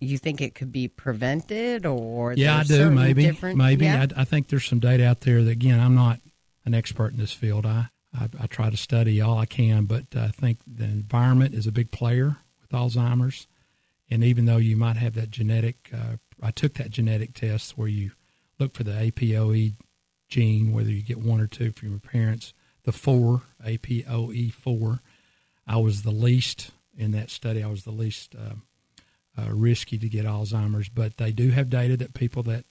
you 0.03 0.17
think 0.17 0.41
it 0.41 0.55
could 0.55 0.72
be 0.72 0.88
prevented, 0.88 1.86
or 1.86 2.33
Yeah, 2.33 2.57
I 2.57 2.63
do. 2.63 2.89
Maybe, 2.89 3.24
different- 3.24 3.57
maybe. 3.57 3.86
Yeah? 3.86 4.07
I, 4.15 4.22
I 4.22 4.24
think 4.25 4.48
there's 4.48 4.65
some 4.65 4.79
data 4.79 5.05
out 5.07 5.22
there 5.22 5.43
that 5.43 5.51
again, 5.51 5.79
I'm 5.79 5.95
not 5.95 6.19
an 6.65 6.74
expert 6.74 7.13
in 7.13 7.19
this 7.19 7.33
field. 7.33 7.65
I 7.65 7.89
I, 8.17 8.29
I 8.41 8.48
try 8.48 8.69
to 8.69 8.77
study 8.77 9.22
all 9.22 9.38
I 9.38 9.45
can, 9.45 9.86
but 9.86 10.15
I 10.15 10.27
think 10.27 10.60
the 10.67 10.83
environment 10.83 11.53
is 11.53 11.67
a 11.67 11.72
big 11.72 11.91
player 11.91 12.38
with 12.62 12.69
Alzheimer's. 12.72 13.48
And 14.10 14.24
even 14.24 14.45
though 14.45 14.57
you 14.57 14.77
might 14.77 14.98
have 14.98 15.15
that 15.15 15.31
genetic, 15.31 15.89
uh, 15.93 16.17
I 16.41 16.51
took 16.51 16.75
that 16.75 16.91
genetic 16.91 17.33
test 17.33 17.77
where 17.77 17.88
you 17.88 18.12
look 18.60 18.75
for 18.75 18.83
the 18.83 18.91
APOE 18.91 19.74
gene, 20.29 20.74
whether 20.74 20.91
you 20.91 21.01
get 21.01 21.19
one 21.19 21.39
or 21.39 21.48
two 21.48 21.72
from 21.72 21.89
your 21.89 22.00
parents. 22.00 22.53
The 22.83 22.91
four 22.91 23.43
APOE 23.65 24.53
four, 24.53 25.01
I 25.65 25.77
was 25.77 26.03
the 26.03 26.12
least 26.12 26.72
in 26.95 27.12
that 27.12 27.29
study. 27.29 27.63
I 27.63 27.67
was 27.67 27.83
the 27.83 27.91
least. 27.91 28.36
Um, 28.36 28.63
uh, 29.38 29.52
risky 29.52 29.98
to 29.98 30.10
get 30.10 30.25
Alzheimer's, 30.25 30.90
but 30.90 31.18
they 31.18 31.32
do 31.32 31.50
have 31.52 31.70
data 31.70 31.98
that 31.98 32.13
people 32.13 32.44
that 32.44 32.66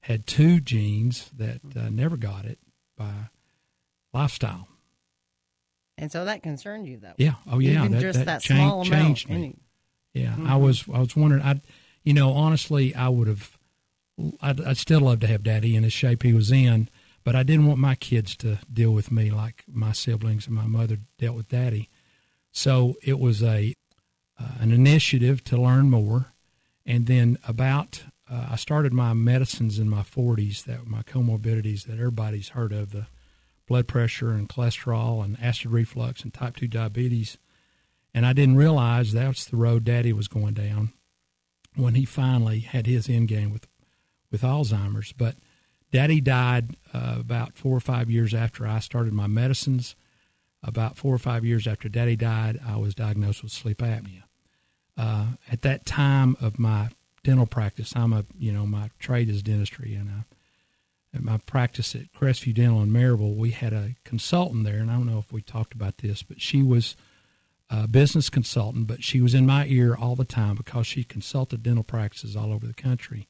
had 0.00 0.26
two 0.26 0.60
genes 0.60 1.30
that 1.36 1.60
uh, 1.76 1.88
never 1.90 2.16
got 2.16 2.44
it 2.44 2.58
by 2.96 3.10
lifestyle. 4.12 4.68
and 5.96 6.10
so 6.10 6.24
that 6.24 6.42
concerned 6.42 6.86
you, 6.86 6.98
though. 6.98 7.14
Yeah. 7.16 7.34
Oh, 7.50 7.58
yeah. 7.58 7.78
Even 7.80 7.92
that, 7.92 8.00
just 8.00 8.18
that, 8.18 8.26
that 8.26 8.42
chan- 8.42 8.56
small 8.56 8.82
amount. 8.82 8.90
changed 9.18 9.28
me. 9.28 9.56
Yeah. 10.14 10.32
Mm-hmm. 10.32 10.46
I 10.46 10.56
was. 10.56 10.84
I 10.92 10.98
was 10.98 11.16
wondering. 11.16 11.42
I, 11.42 11.60
you 12.04 12.12
know, 12.12 12.32
honestly, 12.32 12.94
I 12.94 13.08
would 13.08 13.28
have. 13.28 13.56
I'd, 14.42 14.60
I'd 14.60 14.76
still 14.76 15.00
love 15.00 15.20
to 15.20 15.26
have 15.26 15.42
Daddy 15.42 15.74
in 15.74 15.82
the 15.84 15.90
shape 15.90 16.22
he 16.22 16.34
was 16.34 16.52
in, 16.52 16.90
but 17.24 17.34
I 17.34 17.42
didn't 17.42 17.66
want 17.66 17.78
my 17.78 17.94
kids 17.94 18.36
to 18.38 18.58
deal 18.70 18.90
with 18.90 19.10
me 19.10 19.30
like 19.30 19.64
my 19.66 19.92
siblings 19.92 20.46
and 20.46 20.54
my 20.54 20.66
mother 20.66 20.98
dealt 21.18 21.36
with 21.36 21.48
Daddy. 21.48 21.88
So 22.50 22.96
it 23.02 23.18
was 23.18 23.42
a 23.42 23.72
an 24.60 24.72
initiative 24.72 25.42
to 25.44 25.56
learn 25.56 25.90
more. 25.90 26.32
And 26.84 27.06
then 27.06 27.38
about, 27.46 28.02
uh, 28.30 28.48
I 28.50 28.56
started 28.56 28.92
my 28.92 29.12
medicines 29.12 29.78
in 29.78 29.88
my 29.88 30.02
40s, 30.02 30.64
that 30.64 30.86
my 30.86 31.02
comorbidities 31.02 31.84
that 31.84 31.98
everybody's 31.98 32.50
heard 32.50 32.72
of 32.72 32.90
the 32.90 33.06
blood 33.66 33.88
pressure 33.88 34.32
and 34.32 34.48
cholesterol 34.48 35.24
and 35.24 35.38
acid 35.40 35.70
reflux 35.70 36.22
and 36.22 36.34
type 36.34 36.56
2 36.56 36.66
diabetes. 36.66 37.38
And 38.14 38.26
I 38.26 38.32
didn't 38.32 38.56
realize 38.56 39.12
that's 39.12 39.44
the 39.44 39.56
road 39.56 39.84
daddy 39.84 40.12
was 40.12 40.28
going 40.28 40.54
down 40.54 40.92
when 41.74 41.94
he 41.94 42.04
finally 42.04 42.60
had 42.60 42.86
his 42.86 43.08
end 43.08 43.28
game 43.28 43.52
with, 43.52 43.66
with 44.30 44.42
Alzheimer's. 44.42 45.12
But 45.12 45.36
daddy 45.90 46.20
died 46.20 46.76
uh, 46.92 47.16
about 47.18 47.56
four 47.56 47.76
or 47.76 47.80
five 47.80 48.10
years 48.10 48.34
after 48.34 48.66
I 48.66 48.80
started 48.80 49.12
my 49.12 49.26
medicines. 49.26 49.96
About 50.62 50.96
four 50.96 51.14
or 51.14 51.18
five 51.18 51.44
years 51.44 51.66
after 51.66 51.88
daddy 51.88 52.14
died, 52.14 52.60
I 52.64 52.76
was 52.76 52.94
diagnosed 52.94 53.42
with 53.42 53.52
sleep 53.52 53.78
apnea. 53.78 54.22
Uh, 54.96 55.26
at 55.50 55.62
that 55.62 55.86
time 55.86 56.36
of 56.40 56.58
my 56.58 56.90
dental 57.24 57.46
practice, 57.46 57.94
I'm 57.96 58.12
a, 58.12 58.24
you 58.38 58.52
know, 58.52 58.66
my 58.66 58.90
trade 58.98 59.28
is 59.28 59.42
dentistry 59.42 59.94
and 59.94 60.10
I, 60.10 60.24
at 61.14 61.22
my 61.22 61.38
practice 61.38 61.94
at 61.94 62.12
Crestview 62.12 62.54
Dental 62.54 62.82
in 62.82 62.90
Maryville, 62.90 63.36
we 63.36 63.50
had 63.50 63.72
a 63.72 63.94
consultant 64.04 64.64
there, 64.64 64.78
and 64.78 64.90
I 64.90 64.94
don't 64.94 65.06
know 65.06 65.18
if 65.18 65.32
we 65.32 65.42
talked 65.42 65.74
about 65.74 65.98
this, 65.98 66.22
but 66.22 66.40
she 66.40 66.62
was 66.62 66.96
a 67.68 67.86
business 67.86 68.30
consultant, 68.30 68.86
but 68.86 69.02
she 69.02 69.20
was 69.20 69.34
in 69.34 69.46
my 69.46 69.66
ear 69.66 69.94
all 69.98 70.14
the 70.14 70.24
time 70.24 70.56
because 70.56 70.86
she 70.86 71.04
consulted 71.04 71.62
dental 71.62 71.84
practices 71.84 72.36
all 72.36 72.52
over 72.52 72.66
the 72.66 72.74
country. 72.74 73.28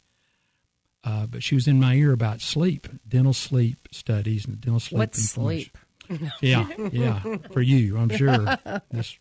Uh, 1.05 1.27
but 1.27 1.43
she 1.43 1.55
was 1.55 1.67
in 1.67 1.81
my 1.81 1.95
ear 1.95 2.13
about 2.13 2.41
sleep, 2.41 2.87
dental 3.09 3.33
sleep 3.33 3.89
studies, 3.91 4.45
and 4.45 4.61
dental 4.61 4.79
sleep. 4.79 4.99
What's 4.99 5.23
sleep? 5.23 5.77
yeah, 6.41 6.69
yeah, 6.93 7.21
for 7.53 7.61
you, 7.61 7.97
I'm 7.99 8.11
sure. 8.11 8.59
This, 8.91 9.19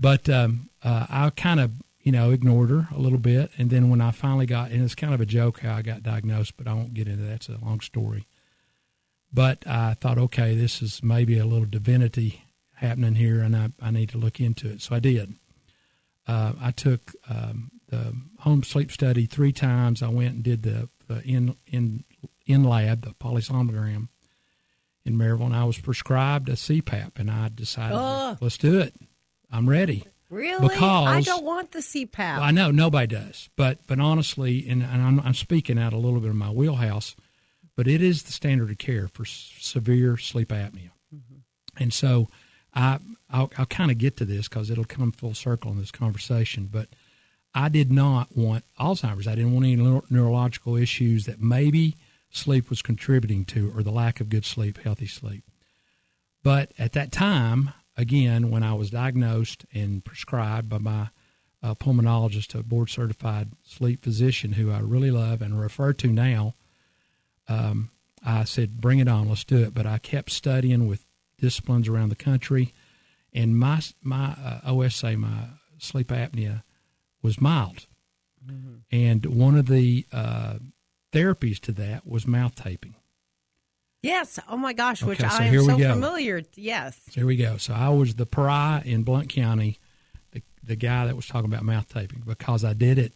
but 0.00 0.28
um, 0.28 0.70
uh, 0.82 1.06
I 1.08 1.30
kind 1.30 1.60
of 1.60 1.72
you 2.02 2.12
know, 2.12 2.30
ignored 2.30 2.70
her 2.70 2.88
a 2.94 2.98
little 2.98 3.18
bit. 3.18 3.50
And 3.58 3.70
then 3.70 3.90
when 3.90 4.00
I 4.00 4.10
finally 4.10 4.46
got, 4.46 4.70
and 4.70 4.82
it's 4.82 4.94
kind 4.94 5.12
of 5.12 5.20
a 5.20 5.26
joke 5.26 5.60
how 5.60 5.76
I 5.76 5.82
got 5.82 6.02
diagnosed, 6.02 6.56
but 6.56 6.66
I 6.66 6.72
won't 6.72 6.94
get 6.94 7.08
into 7.08 7.24
that. 7.24 7.34
It's 7.34 7.48
a 7.48 7.58
long 7.62 7.80
story. 7.80 8.26
But 9.32 9.66
I 9.66 9.94
thought, 9.94 10.18
okay, 10.18 10.54
this 10.54 10.82
is 10.82 11.02
maybe 11.02 11.38
a 11.38 11.44
little 11.44 11.66
divinity 11.66 12.44
happening 12.74 13.14
here, 13.14 13.40
and 13.42 13.54
I, 13.54 13.70
I 13.80 13.90
need 13.90 14.08
to 14.10 14.18
look 14.18 14.40
into 14.40 14.68
it. 14.68 14.80
So 14.80 14.96
I 14.96 14.98
did. 14.98 15.34
Uh, 16.26 16.54
I 16.60 16.70
took 16.70 17.12
um, 17.28 17.70
the 17.88 18.14
home 18.38 18.62
sleep 18.62 18.90
study 18.90 19.26
three 19.26 19.52
times. 19.52 20.02
I 20.02 20.08
went 20.08 20.34
and 20.34 20.42
did 20.42 20.62
the, 20.62 20.88
the 21.06 21.22
in, 21.22 21.56
in, 21.66 22.04
in 22.46 22.64
lab, 22.64 23.02
the 23.02 23.10
polysomnogram 23.10 24.08
in 25.04 25.16
Maryville, 25.16 25.46
and 25.46 25.56
I 25.56 25.64
was 25.64 25.78
prescribed 25.78 26.48
a 26.48 26.52
CPAP, 26.52 27.18
and 27.18 27.30
I 27.30 27.50
decided, 27.54 27.96
oh. 27.96 28.36
let's 28.40 28.58
do 28.58 28.80
it. 28.80 28.94
I'm 29.50 29.68
ready. 29.68 30.04
Really? 30.30 30.68
Because 30.68 31.08
I 31.08 31.20
don't 31.22 31.44
want 31.44 31.72
the 31.72 31.80
CPAP. 31.80 32.36
Well, 32.36 32.42
I 32.42 32.52
know 32.52 32.70
nobody 32.70 33.08
does, 33.08 33.50
but 33.56 33.78
but 33.86 33.98
honestly, 33.98 34.66
and, 34.68 34.82
and 34.82 35.02
I'm, 35.02 35.20
I'm, 35.20 35.34
speaking 35.34 35.78
out 35.78 35.92
a 35.92 35.96
little 35.98 36.20
bit 36.20 36.30
of 36.30 36.36
my 36.36 36.50
wheelhouse, 36.50 37.16
but 37.76 37.88
it 37.88 38.00
is 38.00 38.22
the 38.22 38.32
standard 38.32 38.70
of 38.70 38.78
care 38.78 39.08
for 39.08 39.24
s- 39.24 39.52
severe 39.58 40.16
sleep 40.16 40.50
apnea, 40.50 40.90
mm-hmm. 41.12 41.40
and 41.78 41.92
so 41.92 42.28
I 42.72 43.00
I'll, 43.28 43.50
I'll 43.58 43.66
kind 43.66 43.90
of 43.90 43.98
get 43.98 44.16
to 44.18 44.24
this 44.24 44.48
because 44.48 44.70
it'll 44.70 44.84
come 44.84 45.10
full 45.10 45.34
circle 45.34 45.72
in 45.72 45.78
this 45.78 45.90
conversation, 45.90 46.68
but. 46.70 46.88
I 47.52 47.68
did 47.68 47.90
not 47.90 48.36
want 48.36 48.62
Alzheimer's. 48.78 49.26
I 49.26 49.34
didn't 49.34 49.54
want 49.54 49.66
any 49.66 49.74
neuro- 49.74 50.04
neurological 50.08 50.76
issues 50.76 51.26
that 51.26 51.40
maybe 51.40 51.96
sleep 52.30 52.70
was 52.70 52.80
contributing 52.80 53.44
to, 53.46 53.72
or 53.76 53.82
the 53.82 53.90
lack 53.90 54.20
of 54.20 54.28
good 54.28 54.44
sleep, 54.44 54.78
healthy 54.78 55.08
sleep. 55.08 55.42
But 56.44 56.70
at 56.78 56.92
that 56.92 57.10
time, 57.10 57.72
again, 58.00 58.50
when 58.50 58.62
I 58.62 58.72
was 58.72 58.90
diagnosed 58.90 59.66
and 59.74 60.02
prescribed 60.02 60.68
by 60.70 60.78
my 60.78 61.08
uh, 61.62 61.74
pulmonologist, 61.74 62.58
a 62.58 62.62
board 62.62 62.88
certified 62.88 63.50
sleep 63.62 64.02
physician 64.02 64.52
who 64.52 64.70
I 64.70 64.78
really 64.78 65.10
love 65.10 65.42
and 65.42 65.60
refer 65.60 65.92
to 65.92 66.08
now, 66.08 66.54
um, 67.46 67.90
I 68.24 68.44
said, 68.44 68.80
bring 68.80 68.98
it 68.98 69.08
on, 69.08 69.28
let's 69.28 69.44
do 69.44 69.58
it. 69.58 69.74
But 69.74 69.86
I 69.86 69.98
kept 69.98 70.30
studying 70.30 70.86
with 70.86 71.04
disciplines 71.38 71.88
around 71.88 72.08
the 72.08 72.16
country, 72.16 72.72
and 73.34 73.58
my, 73.58 73.82
my 74.02 74.30
uh, 74.32 74.60
OSA, 74.64 75.16
my 75.16 75.48
sleep 75.78 76.08
apnea, 76.08 76.62
was 77.22 77.40
mild. 77.40 77.86
Mm-hmm. 78.46 78.76
And 78.90 79.26
one 79.26 79.56
of 79.58 79.66
the 79.66 80.06
uh, 80.10 80.54
therapies 81.12 81.60
to 81.60 81.72
that 81.72 82.06
was 82.06 82.26
mouth 82.26 82.54
taping. 82.54 82.94
Yes. 84.02 84.38
Oh 84.48 84.56
my 84.56 84.72
gosh, 84.72 85.02
which 85.02 85.20
okay, 85.20 85.28
so 85.28 85.42
I 85.42 85.46
am 85.46 85.64
so 85.64 85.78
go. 85.78 85.92
familiar. 85.92 86.42
Yes. 86.54 86.98
So 87.10 87.20
here 87.20 87.26
we 87.26 87.36
go. 87.36 87.56
So 87.58 87.74
I 87.74 87.90
was 87.90 88.14
the 88.14 88.26
pariah 88.26 88.82
in 88.84 89.02
Blount 89.02 89.28
County, 89.28 89.78
the 90.32 90.42
the 90.64 90.76
guy 90.76 91.06
that 91.06 91.16
was 91.16 91.26
talking 91.26 91.50
about 91.52 91.64
mouth 91.64 91.92
taping 91.92 92.22
because 92.26 92.64
I 92.64 92.72
did 92.72 92.98
it. 92.98 93.12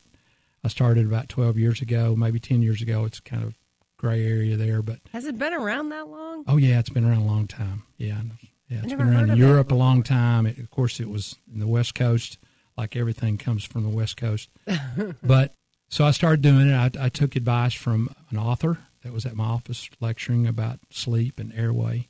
I 0.63 0.69
started 0.69 1.07
about 1.07 1.29
twelve 1.29 1.59
years 1.59 1.81
ago, 1.81 2.15
maybe 2.17 2.39
ten 2.39 2.61
years 2.63 2.83
ago. 2.83 3.05
It's 3.05 3.21
kind 3.21 3.43
of 3.43 3.55
gray 3.97 4.27
area 4.27 4.57
there, 4.57 4.83
but 4.83 4.99
has 5.13 5.25
it 5.25 5.39
been 5.39 5.55
around 5.55 5.89
that 5.89 6.09
long? 6.09 6.45
Oh 6.47 6.59
yeah, 6.59 6.79
it's 6.79 6.91
been 6.91 7.05
around 7.05 7.23
a 7.23 7.27
long 7.27 7.47
time. 7.47 7.85
Yeah, 7.97 8.21
yeah, 8.69 8.81
it's 8.83 8.93
been 8.93 9.09
around 9.09 9.31
in 9.31 9.39
Europe 9.39 9.73
a 9.73 9.77
long 9.77 10.03
time. 10.03 10.45
It, 10.47 10.59
of 10.59 10.71
course, 10.71 11.01
it 11.01 11.09
was 11.09 11.37
in 11.53 11.61
the 11.61 11.67
West 11.67 11.95
Coast, 11.95 12.39
like 12.77 12.97
everything 12.97 13.39
comes 13.39 13.65
from 13.65 13.85
the 13.85 13.89
West 13.89 14.19
Coast. 14.19 14.51
but 15.23 15.55
so 15.89 16.05
I 16.05 16.11
started 16.11 16.43
doing 16.43 16.69
it. 16.69 16.75
I, 16.75 17.07
I 17.07 17.09
took 17.09 17.37
advice 17.37 17.73
from 17.73 18.15
an 18.31 18.37
author 18.37 18.79
that 19.05 19.13
was 19.13 19.25
at 19.25 19.37
my 19.37 19.45
office 19.45 19.89
lecturing 20.01 20.47
about 20.47 20.81
sleep 20.91 21.39
and 21.39 21.53
airway, 21.55 22.09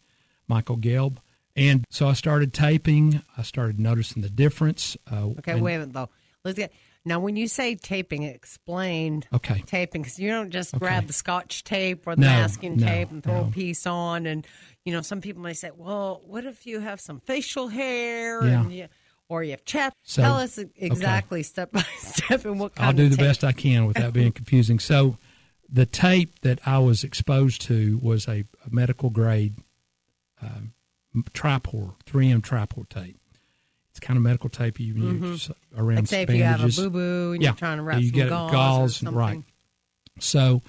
Michael 0.48 0.78
Gelb. 0.78 1.16
And 1.56 1.84
so 1.90 2.08
I 2.08 2.14
started 2.14 2.52
taping. 2.54 3.22
I 3.36 3.42
started 3.42 3.78
noticing 3.78 4.22
the 4.22 4.30
difference. 4.30 4.96
Uh, 5.10 5.26
okay, 5.38 5.60
wait 5.60 5.74
a 5.74 5.78
minute 5.80 5.92
though. 5.92 6.08
Let's 6.44 6.56
get 6.56 6.72
now. 7.04 7.20
When 7.20 7.36
you 7.36 7.46
say 7.46 7.74
taping, 7.74 8.22
explain. 8.22 9.24
Okay. 9.32 9.62
Taping 9.66 10.02
because 10.02 10.18
you 10.18 10.30
don't 10.30 10.50
just 10.50 10.74
okay. 10.74 10.80
grab 10.80 11.06
the 11.06 11.12
Scotch 11.12 11.62
tape 11.62 12.06
or 12.06 12.16
the 12.16 12.22
no, 12.22 12.26
masking 12.26 12.76
no, 12.76 12.86
tape 12.86 13.10
and 13.10 13.22
throw 13.22 13.42
no. 13.42 13.48
a 13.48 13.50
piece 13.50 13.86
on. 13.86 14.26
And 14.26 14.46
you 14.84 14.92
know, 14.92 15.00
some 15.00 15.20
people 15.20 15.42
may 15.42 15.52
say, 15.52 15.70
"Well, 15.76 16.22
what 16.26 16.44
if 16.44 16.66
you 16.66 16.80
have 16.80 17.00
some 17.00 17.20
facial 17.20 17.68
hair?" 17.68 18.44
Yeah. 18.44 18.60
And 18.60 18.72
you, 18.72 18.88
or 19.28 19.44
you 19.44 19.52
have 19.52 19.64
chest. 19.64 19.94
So, 20.02 20.22
Tell 20.22 20.36
us 20.36 20.58
exactly 20.76 21.38
okay. 21.38 21.44
step 21.44 21.72
by 21.72 21.84
step 21.98 22.44
and 22.44 22.58
what 22.58 22.74
kind. 22.74 22.86
I'll 22.86 22.92
do 22.92 23.08
the 23.08 23.16
tape. 23.16 23.26
best 23.26 23.44
I 23.44 23.52
can 23.52 23.86
without 23.86 24.12
being 24.12 24.32
confusing. 24.32 24.80
So 24.80 25.18
the 25.71 25.87
tape 25.87 26.40
that 26.40 26.61
I 26.66 26.78
was 26.78 27.04
exposed 27.04 27.62
to 27.62 27.99
was 28.02 28.28
a, 28.28 28.44
a 28.64 28.71
medical 28.71 29.11
grade 29.11 29.54
um, 30.42 30.75
tripor, 31.33 31.94
3M 32.06 32.42
tripor 32.42 32.85
tape. 32.88 33.18
It's 33.90 34.00
kind 34.00 34.16
of 34.16 34.23
medical 34.25 34.50
tape 34.50 34.80
you 34.80 34.94
mm-hmm. 34.94 35.25
use 35.25 35.50
around 35.76 35.97
like 35.97 36.06
say 36.09 36.23
if 36.23 36.30
you 36.30 36.42
have 36.42 36.64
a 36.64 36.68
boo 36.68 36.90
boo 36.90 37.33
and 37.33 37.42
yeah. 37.42 37.50
you're 37.50 37.56
trying 37.56 37.76
to 37.76 37.85
wrap 37.85 38.00
you 38.00 38.09
some 38.09 38.16
get 38.16 38.28
gauze, 38.28 39.00
gauze 39.00 39.02
right. 39.04 39.42
So 40.18 40.62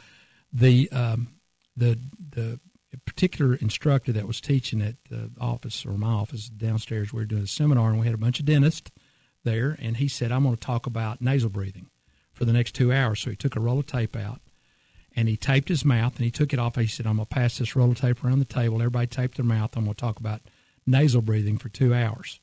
the 0.54 0.92
um, 0.92 1.30
the 1.76 1.98
the 2.30 2.60
particular 3.06 3.56
instructor 3.56 4.12
that 4.12 4.28
was 4.28 4.40
teaching 4.40 4.82
at 4.82 4.96
the 5.10 5.32
office 5.40 5.86
or 5.86 5.94
my 5.94 6.08
office 6.08 6.50
downstairs, 6.50 7.12
we 7.12 7.22
were 7.22 7.26
doing 7.26 7.44
a 7.44 7.48
seminar 7.48 7.90
and 7.90 8.00
we 8.00 8.06
had 8.06 8.16
a 8.16 8.20
bunch 8.20 8.40
of 8.40 8.46
dentists 8.46 8.92
there, 9.44 9.76
and 9.82 9.98
he 9.98 10.08
said, 10.08 10.32
"I'm 10.32 10.44
going 10.44 10.56
to 10.56 10.62
talk 10.62 10.86
about 10.86 11.20
nasal 11.20 11.50
breathing 11.50 11.88
for 12.32 12.46
the 12.46 12.54
next 12.54 12.74
two 12.74 12.94
hours." 12.94 13.20
So 13.20 13.32
he 13.32 13.36
took 13.36 13.56
a 13.56 13.60
roll 13.60 13.80
of 13.80 13.88
tape 13.88 14.16
out 14.16 14.40
and 15.16 15.28
he 15.28 15.38
taped 15.38 15.70
his 15.70 15.86
mouth 15.86 16.16
and 16.16 16.26
he 16.26 16.32
took 16.32 16.54
it 16.54 16.60
off. 16.60 16.76
He 16.76 16.88
said, 16.88 17.08
I'm 17.08 17.18
going 17.18 17.28
to 17.28 17.34
pass 17.34 17.58
this 17.58 17.76
roll 17.76 17.92
of 17.92 18.00
tape 18.00 18.24
around 18.24 18.40
the 18.40 18.46
table. 18.46 18.78
Everybody 18.78 19.08
taped 19.08 19.38
their 19.38 19.46
mouth. 19.46 19.76
I'm 19.76 19.86
going 19.86 19.96
to 19.96 20.00
talk 20.00 20.20
about 20.20 20.42
nasal 20.86 21.22
breathing 21.22 21.58
for 21.58 21.70
two 21.70 21.94
hours. 21.94 22.40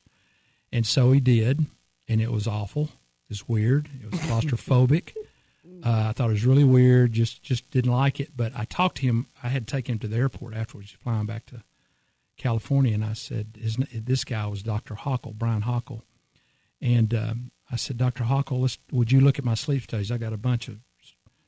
And 0.71 0.85
so 0.85 1.11
he 1.11 1.19
did, 1.19 1.65
and 2.07 2.19
it 2.19 2.31
was 2.31 2.47
awful. 2.47 2.83
It 2.83 3.29
was 3.29 3.47
weird. 3.47 3.89
It 4.01 4.11
was 4.11 4.19
claustrophobic. 4.21 5.13
uh, 5.83 6.07
I 6.09 6.11
thought 6.13 6.29
it 6.29 6.33
was 6.33 6.45
really 6.45 6.63
weird. 6.63 7.13
Just 7.13 7.43
just 7.43 7.69
didn't 7.69 7.91
like 7.91 8.19
it. 8.19 8.31
But 8.35 8.53
I 8.55 8.65
talked 8.65 8.97
to 8.97 9.05
him. 9.05 9.27
I 9.43 9.49
had 9.49 9.67
to 9.67 9.71
take 9.71 9.87
him 9.87 9.99
to 9.99 10.07
the 10.07 10.17
airport 10.17 10.55
afterwards, 10.55 10.91
flying 10.91 11.27
back 11.27 11.45
to 11.47 11.63
California. 12.37 12.93
And 12.93 13.05
I 13.05 13.13
said, 13.13 13.53
this 13.53 14.23
guy 14.23 14.47
was 14.47 14.63
Dr. 14.63 14.95
Hockel, 14.95 15.35
Brian 15.35 15.61
Hockel. 15.61 16.01
And 16.81 17.13
um, 17.13 17.51
I 17.71 17.75
said, 17.75 17.97
Dr. 17.97 18.23
Hockel, 18.25 18.77
would 18.91 19.11
you 19.11 19.21
look 19.21 19.39
at 19.39 19.45
my 19.45 19.53
sleep 19.53 19.83
studies? 19.83 20.11
I 20.11 20.17
got 20.17 20.33
a 20.33 20.37
bunch 20.37 20.67
of 20.67 20.79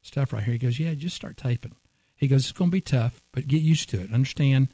stuff 0.06 0.34
right 0.34 0.44
here. 0.44 0.54
He 0.54 0.60
goes, 0.60 0.80
Yeah, 0.80 0.94
just 0.94 1.16
start 1.16 1.38
taping. 1.38 1.76
He 2.16 2.28
goes, 2.28 2.44
It's 2.44 2.52
going 2.52 2.72
to 2.72 2.76
be 2.76 2.82
tough, 2.82 3.22
but 3.32 3.48
get 3.48 3.62
used 3.62 3.90
to 3.90 4.02
it. 4.02 4.14
Understand 4.14 4.70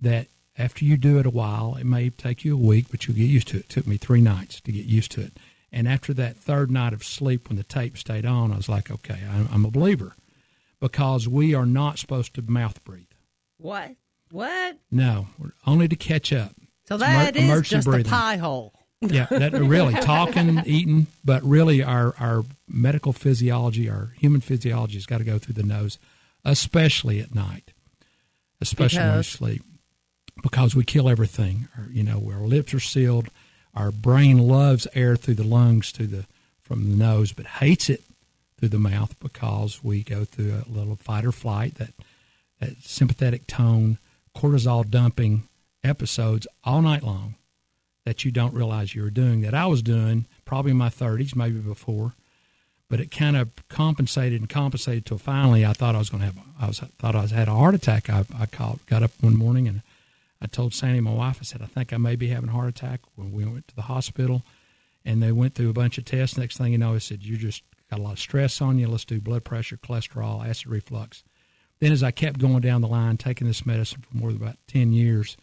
that 0.00 0.28
after 0.56 0.84
you 0.84 0.96
do 0.96 1.18
it 1.18 1.26
a 1.26 1.30
while, 1.30 1.76
it 1.76 1.84
may 1.84 2.10
take 2.10 2.44
you 2.44 2.54
a 2.54 2.60
week, 2.60 2.86
but 2.90 3.06
you'll 3.06 3.16
get 3.16 3.24
used 3.24 3.48
to 3.48 3.58
it. 3.58 3.60
It 3.60 3.68
took 3.68 3.86
me 3.86 3.96
three 3.96 4.20
nights 4.20 4.60
to 4.62 4.72
get 4.72 4.84
used 4.84 5.12
to 5.12 5.22
it. 5.22 5.32
And 5.70 5.86
after 5.86 6.14
that 6.14 6.36
third 6.36 6.70
night 6.70 6.92
of 6.92 7.04
sleep, 7.04 7.48
when 7.48 7.56
the 7.56 7.62
tape 7.62 7.98
stayed 7.98 8.26
on, 8.26 8.52
I 8.52 8.56
was 8.56 8.68
like, 8.68 8.90
okay, 8.90 9.20
I'm, 9.30 9.48
I'm 9.52 9.64
a 9.64 9.70
believer 9.70 10.16
because 10.80 11.28
we 11.28 11.54
are 11.54 11.66
not 11.66 11.98
supposed 11.98 12.34
to 12.34 12.42
mouth 12.42 12.82
breathe. 12.84 13.06
What? 13.58 13.92
What? 14.30 14.78
No, 14.90 15.28
only 15.66 15.88
to 15.88 15.96
catch 15.96 16.32
up. 16.32 16.52
So 16.86 16.96
that 16.96 17.36
emer- 17.36 17.60
is 17.60 17.68
just 17.68 17.86
breathing. 17.86 18.06
a 18.06 18.10
pie 18.10 18.36
hole 18.36 18.77
yeah, 19.00 19.26
that 19.30 19.52
really 19.52 19.94
talking, 20.00 20.62
eating, 20.66 21.06
but 21.24 21.42
really 21.42 21.82
our 21.82 22.14
our 22.18 22.44
medical 22.66 23.12
physiology, 23.12 23.88
our 23.88 24.12
human 24.18 24.40
physiology 24.40 24.94
has 24.94 25.06
got 25.06 25.18
to 25.18 25.24
go 25.24 25.38
through 25.38 25.54
the 25.54 25.62
nose, 25.62 25.98
especially 26.44 27.20
at 27.20 27.34
night, 27.34 27.72
especially 28.60 28.98
because. 28.98 29.10
when 29.10 29.16
we 29.18 29.22
sleep, 29.22 29.62
because 30.42 30.74
we 30.74 30.84
kill 30.84 31.08
everything. 31.08 31.68
Our, 31.76 31.86
you 31.90 32.02
know, 32.02 32.18
where 32.18 32.38
our 32.38 32.46
lips 32.46 32.74
are 32.74 32.80
sealed, 32.80 33.28
our 33.74 33.92
brain 33.92 34.38
loves 34.38 34.88
air 34.94 35.14
through 35.16 35.34
the 35.34 35.44
lungs 35.44 35.92
to 35.92 36.06
the 36.06 36.26
from 36.60 36.90
the 36.90 36.96
nose, 36.96 37.32
but 37.32 37.46
hates 37.46 37.88
it 37.88 38.02
through 38.58 38.68
the 38.70 38.78
mouth 38.78 39.18
because 39.20 39.82
we 39.84 40.02
go 40.02 40.24
through 40.24 40.52
a 40.54 40.68
little 40.68 40.96
fight 40.96 41.24
or 41.24 41.32
flight, 41.32 41.76
that, 41.76 41.94
that 42.60 42.76
sympathetic 42.82 43.46
tone, 43.46 43.98
cortisol 44.36 44.88
dumping 44.88 45.44
episodes 45.84 46.46
all 46.64 46.82
night 46.82 47.04
long 47.04 47.36
that 48.08 48.24
you 48.24 48.30
don't 48.30 48.54
realize 48.54 48.94
you 48.94 49.02
were 49.02 49.10
doing 49.10 49.42
that 49.42 49.52
I 49.52 49.66
was 49.66 49.82
doing 49.82 50.24
probably 50.46 50.70
in 50.70 50.78
my 50.78 50.88
30s, 50.88 51.36
maybe 51.36 51.58
before, 51.58 52.14
but 52.88 53.00
it 53.00 53.10
kind 53.10 53.36
of 53.36 53.50
compensated 53.68 54.40
and 54.40 54.48
compensated 54.48 55.04
till 55.04 55.18
finally 55.18 55.66
I 55.66 55.74
thought 55.74 55.94
I 55.94 55.98
was 55.98 56.08
going 56.08 56.20
to 56.20 56.26
have 56.26 56.38
I 56.58 56.66
was 56.68 56.78
thought 56.80 57.14
I 57.14 57.20
was 57.20 57.32
had 57.32 57.48
a 57.48 57.54
heart 57.54 57.74
attack. 57.74 58.08
I, 58.08 58.24
I 58.34 58.46
called, 58.46 58.80
got 58.86 59.02
up 59.02 59.10
one 59.20 59.36
morning 59.36 59.68
and 59.68 59.82
I 60.40 60.46
told 60.46 60.72
Sandy, 60.72 61.00
my 61.00 61.12
wife, 61.12 61.36
I 61.42 61.44
said 61.44 61.60
I 61.60 61.66
think 61.66 61.92
I 61.92 61.98
may 61.98 62.16
be 62.16 62.28
having 62.28 62.48
a 62.48 62.52
heart 62.52 62.70
attack. 62.70 63.00
When 63.14 63.30
we 63.30 63.44
went 63.44 63.68
to 63.68 63.76
the 63.76 63.82
hospital, 63.82 64.42
and 65.04 65.22
they 65.22 65.32
went 65.32 65.54
through 65.54 65.68
a 65.68 65.74
bunch 65.74 65.98
of 65.98 66.06
tests. 66.06 66.38
Next 66.38 66.56
thing 66.56 66.72
you 66.72 66.78
know, 66.78 66.94
I 66.94 66.98
said 66.98 67.22
you 67.22 67.36
just 67.36 67.62
got 67.90 68.00
a 68.00 68.02
lot 68.02 68.12
of 68.12 68.18
stress 68.18 68.62
on 68.62 68.78
you. 68.78 68.88
Let's 68.88 69.04
do 69.04 69.20
blood 69.20 69.44
pressure, 69.44 69.76
cholesterol, 69.76 70.46
acid 70.46 70.68
reflux. 70.68 71.24
Then 71.78 71.92
as 71.92 72.02
I 72.02 72.10
kept 72.10 72.38
going 72.38 72.60
down 72.60 72.80
the 72.80 72.88
line, 72.88 73.18
taking 73.18 73.46
this 73.46 73.66
medicine 73.66 74.02
for 74.02 74.16
more 74.16 74.32
than 74.32 74.40
about 74.40 74.56
ten 74.66 74.92
years, 74.92 75.36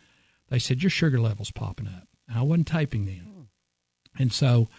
they 0.49 0.59
said 0.59 0.83
your 0.83 0.89
sugar 0.89 1.19
level's 1.19 1.51
popping 1.51 1.87
up. 1.87 2.07
I 2.33 2.41
wasn't 2.41 2.67
typing 2.67 3.05
then, 3.05 3.47
and 4.17 4.31
so 4.31 4.69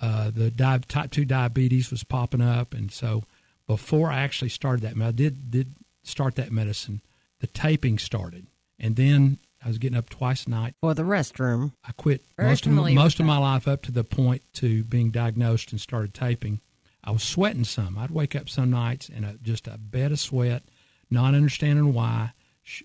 uh, 0.00 0.30
the 0.30 0.50
di- 0.50 0.78
type 0.88 1.10
two 1.10 1.24
diabetes 1.24 1.90
was 1.90 2.04
popping 2.04 2.42
up, 2.42 2.74
and 2.74 2.90
so 2.90 3.24
before 3.66 4.10
I 4.10 4.20
actually 4.20 4.50
started 4.50 4.82
that, 4.82 5.00
I 5.00 5.10
did 5.12 5.50
did 5.50 5.74
start 6.02 6.34
that 6.36 6.52
medicine. 6.52 7.00
The 7.40 7.46
taping 7.46 7.98
started, 7.98 8.46
and 8.78 8.96
then 8.96 9.38
I 9.64 9.68
was 9.68 9.78
getting 9.78 9.96
up 9.96 10.10
twice 10.10 10.46
a 10.46 10.50
night 10.50 10.74
for 10.80 10.94
the 10.94 11.02
restroom. 11.02 11.72
I 11.86 11.92
quit 11.92 12.24
Very 12.36 12.50
most 12.50 12.66
of 12.66 12.72
my, 12.72 12.92
most 12.92 13.20
of 13.20 13.26
my 13.26 13.38
life 13.38 13.68
up 13.68 13.82
to 13.82 13.92
the 13.92 14.04
point 14.04 14.42
to 14.54 14.82
being 14.84 15.10
diagnosed 15.10 15.70
and 15.70 15.80
started 15.80 16.14
taping. 16.14 16.60
I 17.04 17.10
was 17.10 17.22
sweating 17.22 17.64
some. 17.64 17.98
I'd 17.98 18.10
wake 18.10 18.36
up 18.36 18.48
some 18.48 18.70
nights 18.70 19.08
in 19.08 19.24
a, 19.24 19.34
just 19.34 19.66
a 19.66 19.78
bed 19.78 20.12
of 20.12 20.20
sweat, 20.20 20.62
not 21.10 21.34
understanding 21.34 21.92
why. 21.92 22.32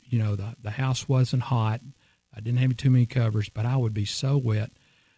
You 0.06 0.20
know, 0.20 0.36
the 0.36 0.56
the 0.62 0.72
house 0.72 1.08
wasn't 1.08 1.44
hot. 1.44 1.82
I 2.38 2.39
didn't 2.39 2.60
have 2.60 2.77
too 2.77 2.91
many 2.91 3.08
covers, 3.08 3.50
but 3.50 3.65
I 3.65 3.77
would 3.77 3.96
be 3.96 4.06
so 4.06 4.38
wet. 4.38 4.70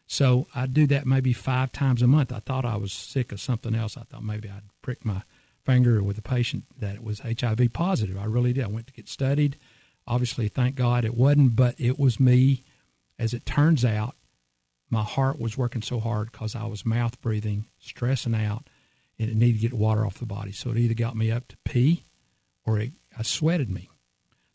So 0.08 0.48
I'd 0.56 0.74
do 0.74 0.88
that 0.88 1.06
maybe 1.06 1.34
five 1.34 1.72
times 1.72 2.02
a 2.02 2.08
month. 2.08 2.32
I 2.32 2.40
thought 2.40 2.66
I 2.66 2.78
was 2.78 2.94
sick 2.94 3.32
of 3.32 3.42
something 3.42 3.76
else. 3.76 3.98
I 3.98 4.04
thought 4.04 4.24
maybe 4.24 4.50
I'd 4.50 4.64
prick 4.82 5.04
my 5.04 5.24
finger 5.66 6.02
with 6.02 6.18
a 6.18 6.22
patient 6.22 6.64
that 6.80 7.04
was 7.04 7.20
HIV 7.20 7.74
positive. 7.74 8.18
I 8.18 8.24
really 8.24 8.54
did. 8.54 8.64
I 8.64 8.68
went 8.68 8.88
to 8.88 8.94
get 8.94 9.10
studied. 9.10 9.58
Obviously, 10.08 10.48
thank 10.48 10.76
God 10.76 11.04
it 11.04 11.16
wasn't, 11.16 11.58
but 11.58 11.76
it 11.78 12.00
was 12.00 12.20
me. 12.20 12.64
As 13.20 13.34
it 13.34 13.46
turns 13.46 13.84
out, 13.84 14.16
my 14.90 15.04
heart 15.04 15.40
was 15.40 15.58
working 15.58 15.82
so 15.82 16.00
hard 16.00 16.32
because 16.32 16.56
I 16.56 16.66
was 16.66 16.86
mouth 16.86 17.22
breathing, 17.22 17.66
stressing 17.80 18.34
out, 18.34 18.68
and 19.20 19.30
it 19.30 19.36
needed 19.36 19.62
to 19.62 19.68
get 19.68 19.74
water 19.78 20.06
off 20.06 20.20
the 20.20 20.26
body. 20.26 20.54
So 20.54 20.72
it 20.72 20.78
either 20.78 20.94
got 20.94 21.18
me 21.18 21.32
up 21.32 21.50
to 21.50 21.58
pee 21.66 22.06
or 22.66 22.80
it 22.80 22.94
I 23.18 23.24
sweated 23.24 23.70
me. 23.70 23.90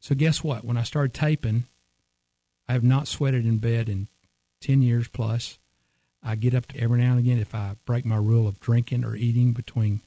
So 0.00 0.14
guess 0.14 0.42
what? 0.42 0.64
When 0.64 0.78
I 0.78 0.82
started 0.82 1.12
taping, 1.12 1.64
I 2.68 2.72
have 2.72 2.84
not 2.84 3.08
sweated 3.08 3.46
in 3.46 3.58
bed 3.58 3.88
in 3.88 4.08
10 4.60 4.82
years 4.82 5.08
plus. 5.08 5.58
I 6.22 6.36
get 6.36 6.54
up 6.54 6.64
every 6.74 7.00
now 7.00 7.10
and 7.12 7.18
again 7.18 7.38
if 7.38 7.54
I 7.54 7.76
break 7.84 8.06
my 8.06 8.16
rule 8.16 8.48
of 8.48 8.60
drinking 8.60 9.04
or 9.04 9.14
eating 9.14 9.52
between 9.52 10.00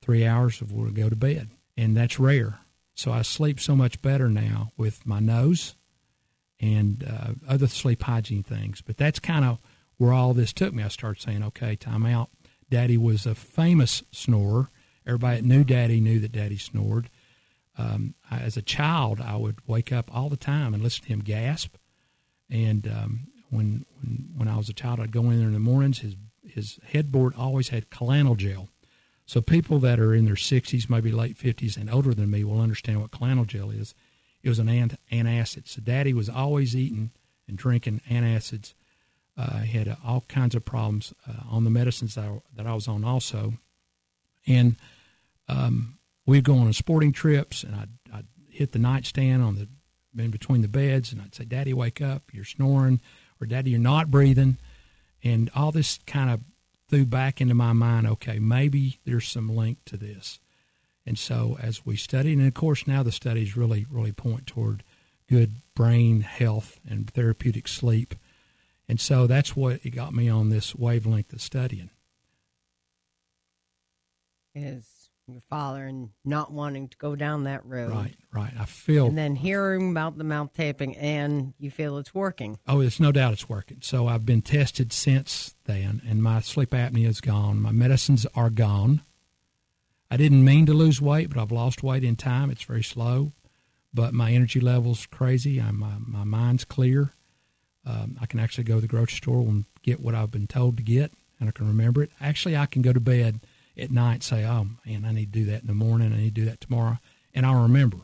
three 0.00 0.26
hours 0.26 0.60
of 0.60 0.68
before 0.68 0.88
I 0.88 0.90
go 0.90 1.10
to 1.10 1.16
bed. 1.16 1.50
And 1.76 1.96
that's 1.96 2.18
rare. 2.18 2.60
So 2.94 3.12
I 3.12 3.22
sleep 3.22 3.60
so 3.60 3.76
much 3.76 4.00
better 4.02 4.28
now 4.28 4.72
with 4.76 5.06
my 5.06 5.20
nose 5.20 5.74
and 6.58 7.04
uh, 7.08 7.32
other 7.48 7.66
sleep 7.66 8.02
hygiene 8.02 8.42
things. 8.42 8.82
But 8.82 8.96
that's 8.96 9.18
kind 9.18 9.44
of 9.44 9.58
where 9.98 10.12
all 10.12 10.34
this 10.34 10.52
took 10.52 10.72
me. 10.72 10.82
I 10.82 10.88
started 10.88 11.22
saying, 11.22 11.42
okay, 11.42 11.76
time 11.76 12.06
out. 12.06 12.30
Daddy 12.70 12.96
was 12.96 13.26
a 13.26 13.34
famous 13.34 14.02
snorer. 14.12 14.70
Everybody 15.06 15.40
that 15.40 15.46
knew 15.46 15.64
Daddy 15.64 16.00
knew 16.00 16.20
that 16.20 16.32
Daddy 16.32 16.58
snored. 16.58 17.10
Um, 17.76 18.14
I, 18.30 18.40
as 18.40 18.56
a 18.56 18.62
child, 18.62 19.20
I 19.20 19.36
would 19.36 19.58
wake 19.66 19.92
up 19.92 20.14
all 20.14 20.28
the 20.28 20.36
time 20.36 20.74
and 20.74 20.82
listen 20.82 21.04
to 21.04 21.08
him 21.08 21.20
gasp. 21.20 21.76
And 22.50 22.86
um, 22.88 23.28
when, 23.50 23.84
when 24.00 24.28
when 24.36 24.48
I 24.48 24.56
was 24.56 24.68
a 24.68 24.74
child, 24.74 25.00
I'd 25.00 25.12
go 25.12 25.30
in 25.30 25.38
there 25.38 25.48
in 25.48 25.54
the 25.54 25.60
mornings. 25.60 26.00
His 26.00 26.16
his 26.42 26.80
headboard 26.84 27.34
always 27.36 27.68
had 27.68 27.90
Calanol 27.90 28.36
gel. 28.36 28.68
So 29.26 29.40
people 29.40 29.78
that 29.78 30.00
are 30.00 30.12
in 30.12 30.24
their 30.24 30.34
60s, 30.34 30.90
maybe 30.90 31.12
late 31.12 31.38
50s, 31.38 31.76
and 31.76 31.88
older 31.88 32.12
than 32.12 32.30
me 32.30 32.42
will 32.42 32.60
understand 32.60 33.00
what 33.00 33.12
Calanol 33.12 33.46
gel 33.46 33.70
is. 33.70 33.94
It 34.42 34.48
was 34.48 34.58
an 34.58 34.68
ant- 34.68 34.98
antacid. 35.12 35.68
So 35.68 35.80
Daddy 35.80 36.12
was 36.12 36.28
always 36.28 36.74
eating 36.74 37.12
and 37.46 37.56
drinking 37.56 38.00
antacids. 38.10 38.74
Uh, 39.36 39.60
he 39.60 39.78
had 39.78 39.86
uh, 39.86 39.96
all 40.04 40.22
kinds 40.22 40.56
of 40.56 40.64
problems 40.64 41.14
uh, 41.28 41.44
on 41.48 41.62
the 41.62 41.70
medicines 41.70 42.16
that 42.16 42.24
I, 42.24 42.40
that 42.56 42.66
I 42.66 42.74
was 42.74 42.88
on 42.88 43.04
also. 43.04 43.54
And 44.46 44.76
um, 45.48 45.98
we'd 46.26 46.44
go 46.44 46.56
on 46.56 46.72
sporting 46.72 47.12
trips, 47.12 47.62
and 47.62 47.74
I'd, 47.76 47.90
I'd 48.12 48.26
hit 48.48 48.72
the 48.72 48.78
nightstand 48.78 49.42
on 49.42 49.54
the 49.54 49.68
in 50.16 50.30
between 50.30 50.62
the 50.62 50.68
beds, 50.68 51.12
and 51.12 51.20
I'd 51.20 51.34
say, 51.34 51.44
"Daddy, 51.44 51.72
wake 51.72 52.00
up! 52.00 52.32
You're 52.32 52.44
snoring," 52.44 53.00
or 53.40 53.46
"Daddy, 53.46 53.70
you're 53.70 53.80
not 53.80 54.10
breathing," 54.10 54.58
and 55.22 55.50
all 55.54 55.72
this 55.72 55.98
kind 56.06 56.30
of 56.30 56.40
threw 56.88 57.06
back 57.06 57.40
into 57.40 57.54
my 57.54 57.72
mind. 57.72 58.06
Okay, 58.06 58.38
maybe 58.38 58.98
there's 59.04 59.28
some 59.28 59.48
link 59.48 59.78
to 59.86 59.96
this, 59.96 60.40
and 61.06 61.18
so 61.18 61.56
as 61.60 61.86
we 61.86 61.96
studied, 61.96 62.38
and 62.38 62.46
of 62.46 62.54
course 62.54 62.86
now 62.86 63.02
the 63.02 63.12
studies 63.12 63.56
really 63.56 63.86
really 63.90 64.12
point 64.12 64.46
toward 64.46 64.82
good 65.28 65.52
brain 65.74 66.22
health 66.22 66.80
and 66.88 67.08
therapeutic 67.10 67.68
sleep, 67.68 68.14
and 68.88 69.00
so 69.00 69.26
that's 69.26 69.54
what 69.54 69.80
it 69.84 69.90
got 69.90 70.12
me 70.12 70.28
on 70.28 70.48
this 70.48 70.74
wavelength 70.74 71.32
of 71.32 71.40
studying. 71.40 71.90
Is 74.52 74.99
your 75.32 75.42
father 75.48 75.84
and 75.84 76.10
not 76.24 76.52
wanting 76.52 76.88
to 76.88 76.96
go 76.96 77.16
down 77.16 77.44
that 77.44 77.64
road. 77.64 77.90
Right, 77.90 78.14
right. 78.32 78.52
I 78.58 78.64
feel 78.64 79.06
And 79.06 79.18
then 79.18 79.36
hearing 79.36 79.90
about 79.90 80.18
the 80.18 80.24
mouth 80.24 80.52
taping 80.54 80.96
and 80.96 81.54
you 81.58 81.70
feel 81.70 81.98
it's 81.98 82.14
working. 82.14 82.58
Oh, 82.66 82.80
there's 82.80 83.00
no 83.00 83.12
doubt 83.12 83.32
it's 83.32 83.48
working. 83.48 83.78
So 83.80 84.06
I've 84.06 84.26
been 84.26 84.42
tested 84.42 84.92
since 84.92 85.54
then, 85.64 86.02
and 86.08 86.22
my 86.22 86.40
sleep 86.40 86.70
apnea 86.70 87.08
is 87.08 87.20
gone. 87.20 87.60
My 87.60 87.72
medicines 87.72 88.26
are 88.34 88.50
gone. 88.50 89.02
I 90.10 90.16
didn't 90.16 90.44
mean 90.44 90.66
to 90.66 90.74
lose 90.74 91.00
weight, 91.00 91.30
but 91.30 91.40
I've 91.40 91.52
lost 91.52 91.82
weight 91.82 92.02
in 92.02 92.16
time. 92.16 92.50
It's 92.50 92.64
very 92.64 92.82
slow, 92.82 93.32
but 93.94 94.12
my 94.12 94.32
energy 94.32 94.58
level's 94.60 95.06
crazy. 95.06 95.60
I'm, 95.60 95.78
my, 95.78 95.94
my 95.98 96.24
mind's 96.24 96.64
clear. 96.64 97.12
Um, 97.86 98.18
I 98.20 98.26
can 98.26 98.40
actually 98.40 98.64
go 98.64 98.76
to 98.76 98.80
the 98.80 98.88
grocery 98.88 99.16
store 99.16 99.40
and 99.42 99.64
get 99.82 100.00
what 100.00 100.14
I've 100.14 100.30
been 100.30 100.46
told 100.46 100.76
to 100.78 100.82
get, 100.82 101.12
and 101.38 101.48
I 101.48 101.52
can 101.52 101.66
remember 101.66 102.02
it. 102.02 102.10
Actually, 102.20 102.56
I 102.56 102.66
can 102.66 102.82
go 102.82 102.92
to 102.92 103.00
bed 103.00 103.40
at 103.76 103.90
night 103.90 104.22
say, 104.22 104.44
oh, 104.44 104.68
man, 104.84 105.04
I 105.04 105.12
need 105.12 105.32
to 105.32 105.38
do 105.40 105.44
that 105.46 105.62
in 105.62 105.66
the 105.66 105.74
morning. 105.74 106.12
I 106.12 106.16
need 106.16 106.34
to 106.34 106.40
do 106.42 106.44
that 106.46 106.60
tomorrow, 106.60 106.98
and 107.34 107.46
I'll 107.46 107.62
remember. 107.62 107.98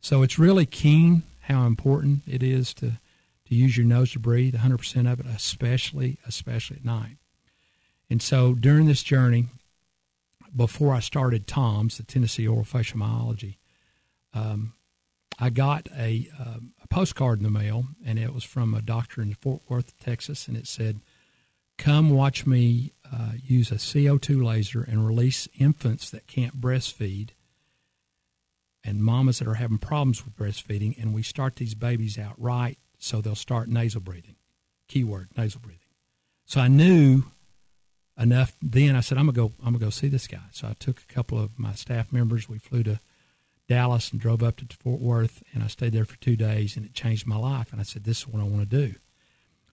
So 0.00 0.22
it's 0.22 0.38
really 0.38 0.66
keen 0.66 1.22
how 1.42 1.66
important 1.66 2.22
it 2.26 2.42
is 2.42 2.74
to, 2.74 2.92
to 3.46 3.54
use 3.54 3.76
your 3.76 3.86
nose 3.86 4.12
to 4.12 4.18
breathe, 4.18 4.54
100% 4.54 5.12
of 5.12 5.20
it, 5.20 5.26
especially, 5.26 6.18
especially 6.26 6.78
at 6.78 6.84
night. 6.84 7.16
And 8.10 8.20
so 8.20 8.54
during 8.54 8.86
this 8.86 9.02
journey, 9.02 9.46
before 10.54 10.92
I 10.92 11.00
started 11.00 11.46
TOMS, 11.46 11.96
the 11.96 12.02
Tennessee 12.02 12.46
Orofacial 12.46 12.96
Myology, 12.96 13.56
um, 14.34 14.74
I 15.38 15.50
got 15.50 15.88
a, 15.96 16.28
um, 16.38 16.72
a 16.82 16.88
postcard 16.88 17.38
in 17.38 17.44
the 17.44 17.50
mail, 17.50 17.86
and 18.04 18.18
it 18.18 18.34
was 18.34 18.44
from 18.44 18.74
a 18.74 18.82
doctor 18.82 19.22
in 19.22 19.34
Fort 19.34 19.62
Worth, 19.68 19.98
Texas, 19.98 20.46
and 20.46 20.56
it 20.56 20.66
said, 20.66 21.00
Come 21.78 22.10
watch 22.10 22.46
me 22.46 22.92
uh, 23.12 23.32
use 23.42 23.70
a 23.70 23.76
CO2 23.76 24.42
laser 24.42 24.82
and 24.82 25.06
release 25.06 25.48
infants 25.58 26.10
that 26.10 26.26
can't 26.26 26.60
breastfeed 26.60 27.30
and 28.84 29.04
mamas 29.04 29.38
that 29.38 29.48
are 29.48 29.54
having 29.54 29.78
problems 29.78 30.24
with 30.24 30.36
breastfeeding, 30.36 31.00
and 31.00 31.14
we 31.14 31.22
start 31.22 31.56
these 31.56 31.74
babies 31.74 32.18
out 32.18 32.34
right 32.36 32.78
so 32.98 33.20
they'll 33.20 33.34
start 33.34 33.68
nasal 33.68 34.00
breathing. 34.00 34.36
Keyword 34.88 35.28
nasal 35.36 35.60
breathing. 35.60 35.80
So 36.44 36.60
I 36.60 36.68
knew 36.68 37.24
enough 38.18 38.56
then. 38.60 38.96
I 38.96 39.00
said, 39.00 39.18
I'm 39.18 39.26
gonna 39.26 39.36
go. 39.36 39.52
I'm 39.60 39.72
gonna 39.72 39.78
go 39.84 39.90
see 39.90 40.08
this 40.08 40.26
guy. 40.26 40.42
So 40.52 40.68
I 40.68 40.74
took 40.78 41.00
a 41.00 41.12
couple 41.12 41.38
of 41.38 41.58
my 41.58 41.74
staff 41.74 42.12
members. 42.12 42.48
We 42.48 42.58
flew 42.58 42.82
to 42.84 43.00
Dallas 43.68 44.10
and 44.10 44.20
drove 44.20 44.42
up 44.42 44.56
to 44.56 44.76
Fort 44.76 45.00
Worth, 45.00 45.42
and 45.52 45.62
I 45.62 45.68
stayed 45.68 45.92
there 45.92 46.04
for 46.04 46.16
two 46.18 46.36
days, 46.36 46.76
and 46.76 46.84
it 46.84 46.94
changed 46.94 47.26
my 47.26 47.36
life. 47.36 47.72
And 47.72 47.80
I 47.80 47.84
said, 47.84 48.04
this 48.04 48.18
is 48.18 48.28
what 48.28 48.42
I 48.42 48.44
want 48.44 48.68
to 48.68 48.88
do. 48.88 48.94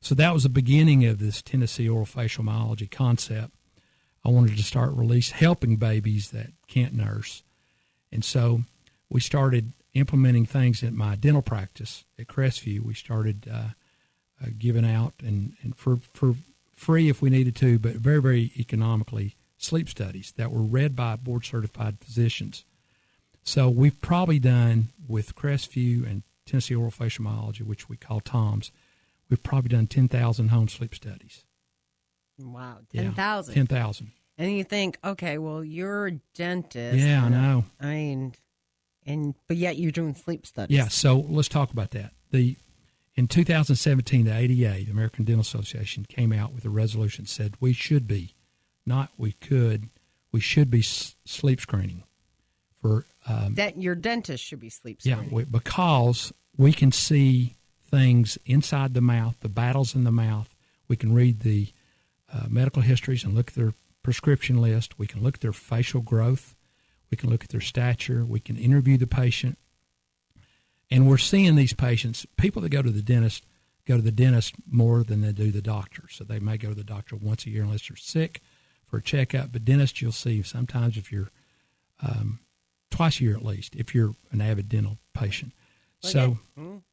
So 0.02 0.16
that 0.16 0.34
was 0.34 0.44
the 0.44 0.50
beginning 0.50 1.06
of 1.06 1.20
this 1.20 1.42
Tennessee 1.42 1.88
orofacial 1.88 2.44
myology 2.44 2.90
concept. 2.90 3.54
I 4.26 4.30
wanted 4.30 4.58
to 4.58 4.64
start 4.64 4.92
release 4.94 5.32
helping 5.32 5.78
babies 5.78 6.32
that 6.32 6.52
can't 6.68 6.94
nurse, 6.94 7.44
and 8.12 8.24
so 8.24 8.64
we 9.10 9.22
started 9.22 9.74
implementing 9.94 10.46
things 10.46 10.84
in 10.84 10.96
my 10.96 11.16
dental 11.16 11.42
practice 11.42 12.06
at 12.18 12.28
Crestview. 12.28 12.82
We 12.82 12.94
started 12.94 13.48
uh, 13.52 13.70
uh, 14.42 14.50
giving 14.58 14.86
out 14.86 15.14
and, 15.20 15.54
and 15.62 15.76
for 15.76 15.98
for 16.14 16.36
free 16.76 17.10
if 17.10 17.22
we 17.22 17.30
needed 17.30 17.56
to, 17.58 17.80
but 17.80 17.94
very 17.94 18.22
very 18.22 18.52
economically 18.58 19.36
sleep 19.58 19.90
studies 19.90 20.34
that 20.38 20.52
were 20.52 20.62
read 20.62 20.96
by 20.96 21.16
board 21.16 21.46
certified 21.46 22.00
physicians. 22.00 22.66
So 23.44 23.70
we've 23.70 24.00
probably 24.02 24.40
done 24.40 24.90
with 25.08 25.36
Crestview 25.36 26.10
and 26.10 26.24
Tennessee 26.46 26.76
Orofacial 26.76 27.22
Myology, 27.22 27.62
which 27.62 27.90
we 27.90 27.98
call 27.98 28.20
TOMS, 28.20 28.72
we've 29.30 29.42
probably 29.44 29.70
done 29.70 29.88
10,000 29.88 30.48
home 30.50 30.68
sleep 30.68 30.96
studies. 30.96 31.46
Wow, 32.38 32.80
Yeah, 32.92 33.04
10,000. 33.04 33.54
10,000. 33.54 34.12
And 34.38 34.56
you 34.56 34.64
think, 34.64 34.98
okay, 35.04 35.38
well, 35.38 35.64
you're 35.64 36.08
a 36.08 36.12
dentist. 36.34 36.98
Yeah, 37.04 37.26
I 37.26 37.30
know. 37.30 37.66
I 37.82 37.86
mean, 37.88 38.34
and 39.06 39.36
but 39.48 39.58
yet 39.58 39.78
you're 39.78 39.92
doing 39.92 40.16
sleep 40.16 40.46
studies. 40.46 40.78
Yeah, 40.78 40.88
so 40.88 41.26
let's 41.28 41.50
talk 41.50 41.72
about 41.72 41.92
that. 41.92 42.14
The 42.32 42.56
in 43.16 43.28
2017, 43.28 44.24
the 44.26 44.34
ADA, 44.34 44.86
the 44.86 44.92
American 44.92 45.26
Dental 45.26 45.42
Association, 45.42 46.06
came 46.08 46.32
out 46.32 46.54
with 46.54 46.64
a 46.64 46.70
resolution 46.70 47.26
that 47.26 47.30
said 47.30 47.56
we 47.60 47.74
should 47.74 48.08
be, 48.08 48.34
not 48.86 49.10
we 49.18 49.34
could, 49.34 49.90
we 50.32 50.40
should 50.40 50.72
be 50.72 50.80
s- 50.80 51.18
sleep 51.26 51.60
screening 51.60 52.04
for 52.82 53.06
um, 53.28 53.56
That 53.56 53.82
your 53.82 53.96
dentist 53.96 54.42
should 54.46 54.62
be 54.62 54.70
sleep 54.70 55.00
yeah 55.04 55.16
screening. 55.16 55.36
we, 55.36 55.44
because 55.44 56.32
we 56.56 56.72
can 56.72 56.94
see 56.94 57.58
things 57.90 58.38
inside 58.46 58.94
the 58.94 59.02
mouth, 59.02 59.36
the 59.42 59.50
battles 59.50 59.96
in 59.96 60.04
the 60.04 60.12
mouth. 60.12 60.50
We 60.88 60.96
can 60.96 61.14
read 61.14 61.42
the 61.42 61.70
uh, 62.32 62.46
medical 62.48 62.82
histories 62.82 63.24
and 63.24 63.34
look 63.34 63.50
at 63.50 63.56
their 63.56 63.74
prescription 64.04 64.62
list. 64.62 64.98
We 64.98 65.08
can 65.08 65.24
look 65.24 65.36
at 65.36 65.42
their 65.42 65.54
facial 65.54 66.02
growth. 66.02 66.56
We 67.12 67.18
can 67.18 67.30
look 67.30 67.44
at 67.44 67.50
their 67.50 67.62
stature. 67.62 68.24
We 68.26 68.40
can 68.40 68.58
interview 68.58 68.98
the 68.98 69.08
patient. 69.08 69.58
And 70.92 71.08
we're 71.08 71.18
seeing 71.18 71.56
these 71.56 71.74
patients, 71.74 72.26
people 72.38 72.62
that 72.64 72.70
go 72.70 72.82
to 72.82 72.90
the 72.90 73.02
dentist, 73.02 73.46
go 73.86 73.96
to 73.96 74.02
the 74.02 74.12
dentist 74.12 74.56
more 74.70 75.04
than 75.04 75.22
they 75.22 75.32
do 75.32 75.52
the 75.52 75.62
doctor. 75.62 76.04
So 76.10 76.24
they 76.24 76.40
may 76.40 76.58
go 76.58 76.70
to 76.70 76.76
the 76.76 76.84
doctor 76.84 77.16
once 77.16 77.46
a 77.46 77.50
year 77.50 77.64
unless 77.64 77.88
they're 77.88 77.98
sick 77.98 78.42
for 78.88 78.98
a 78.98 79.04
checkup. 79.04 79.52
But 79.52 79.66
dentist, 79.66 80.02
you'll 80.02 80.12
see 80.12 80.42
sometimes 80.42 80.98
if 80.98 81.12
you're 81.12 81.30
um, 82.02 82.40
twice 82.90 83.20
a 83.20 83.24
year 83.24 83.36
at 83.36 83.46
least, 83.46 83.76
if 83.76 83.94
you're 83.94 84.16
an 84.32 84.42
avid 84.42 84.70
dental 84.70 84.98
patient. 85.14 85.54
So, 86.02 86.38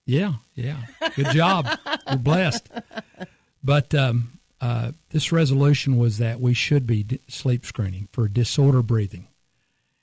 yeah, 0.04 0.34
yeah, 0.54 0.82
good 1.14 1.30
job. 1.30 1.68
We're 2.10 2.16
blessed. 2.16 2.68
But 3.62 3.94
um, 3.94 4.38
uh, 4.60 4.92
this 5.10 5.32
resolution 5.32 5.96
was 5.96 6.18
that 6.18 6.40
we 6.40 6.54
should 6.54 6.86
be 6.86 7.02
d- 7.02 7.20
sleep 7.28 7.64
screening 7.64 8.08
for 8.12 8.28
disorder 8.28 8.82
breathing. 8.82 9.28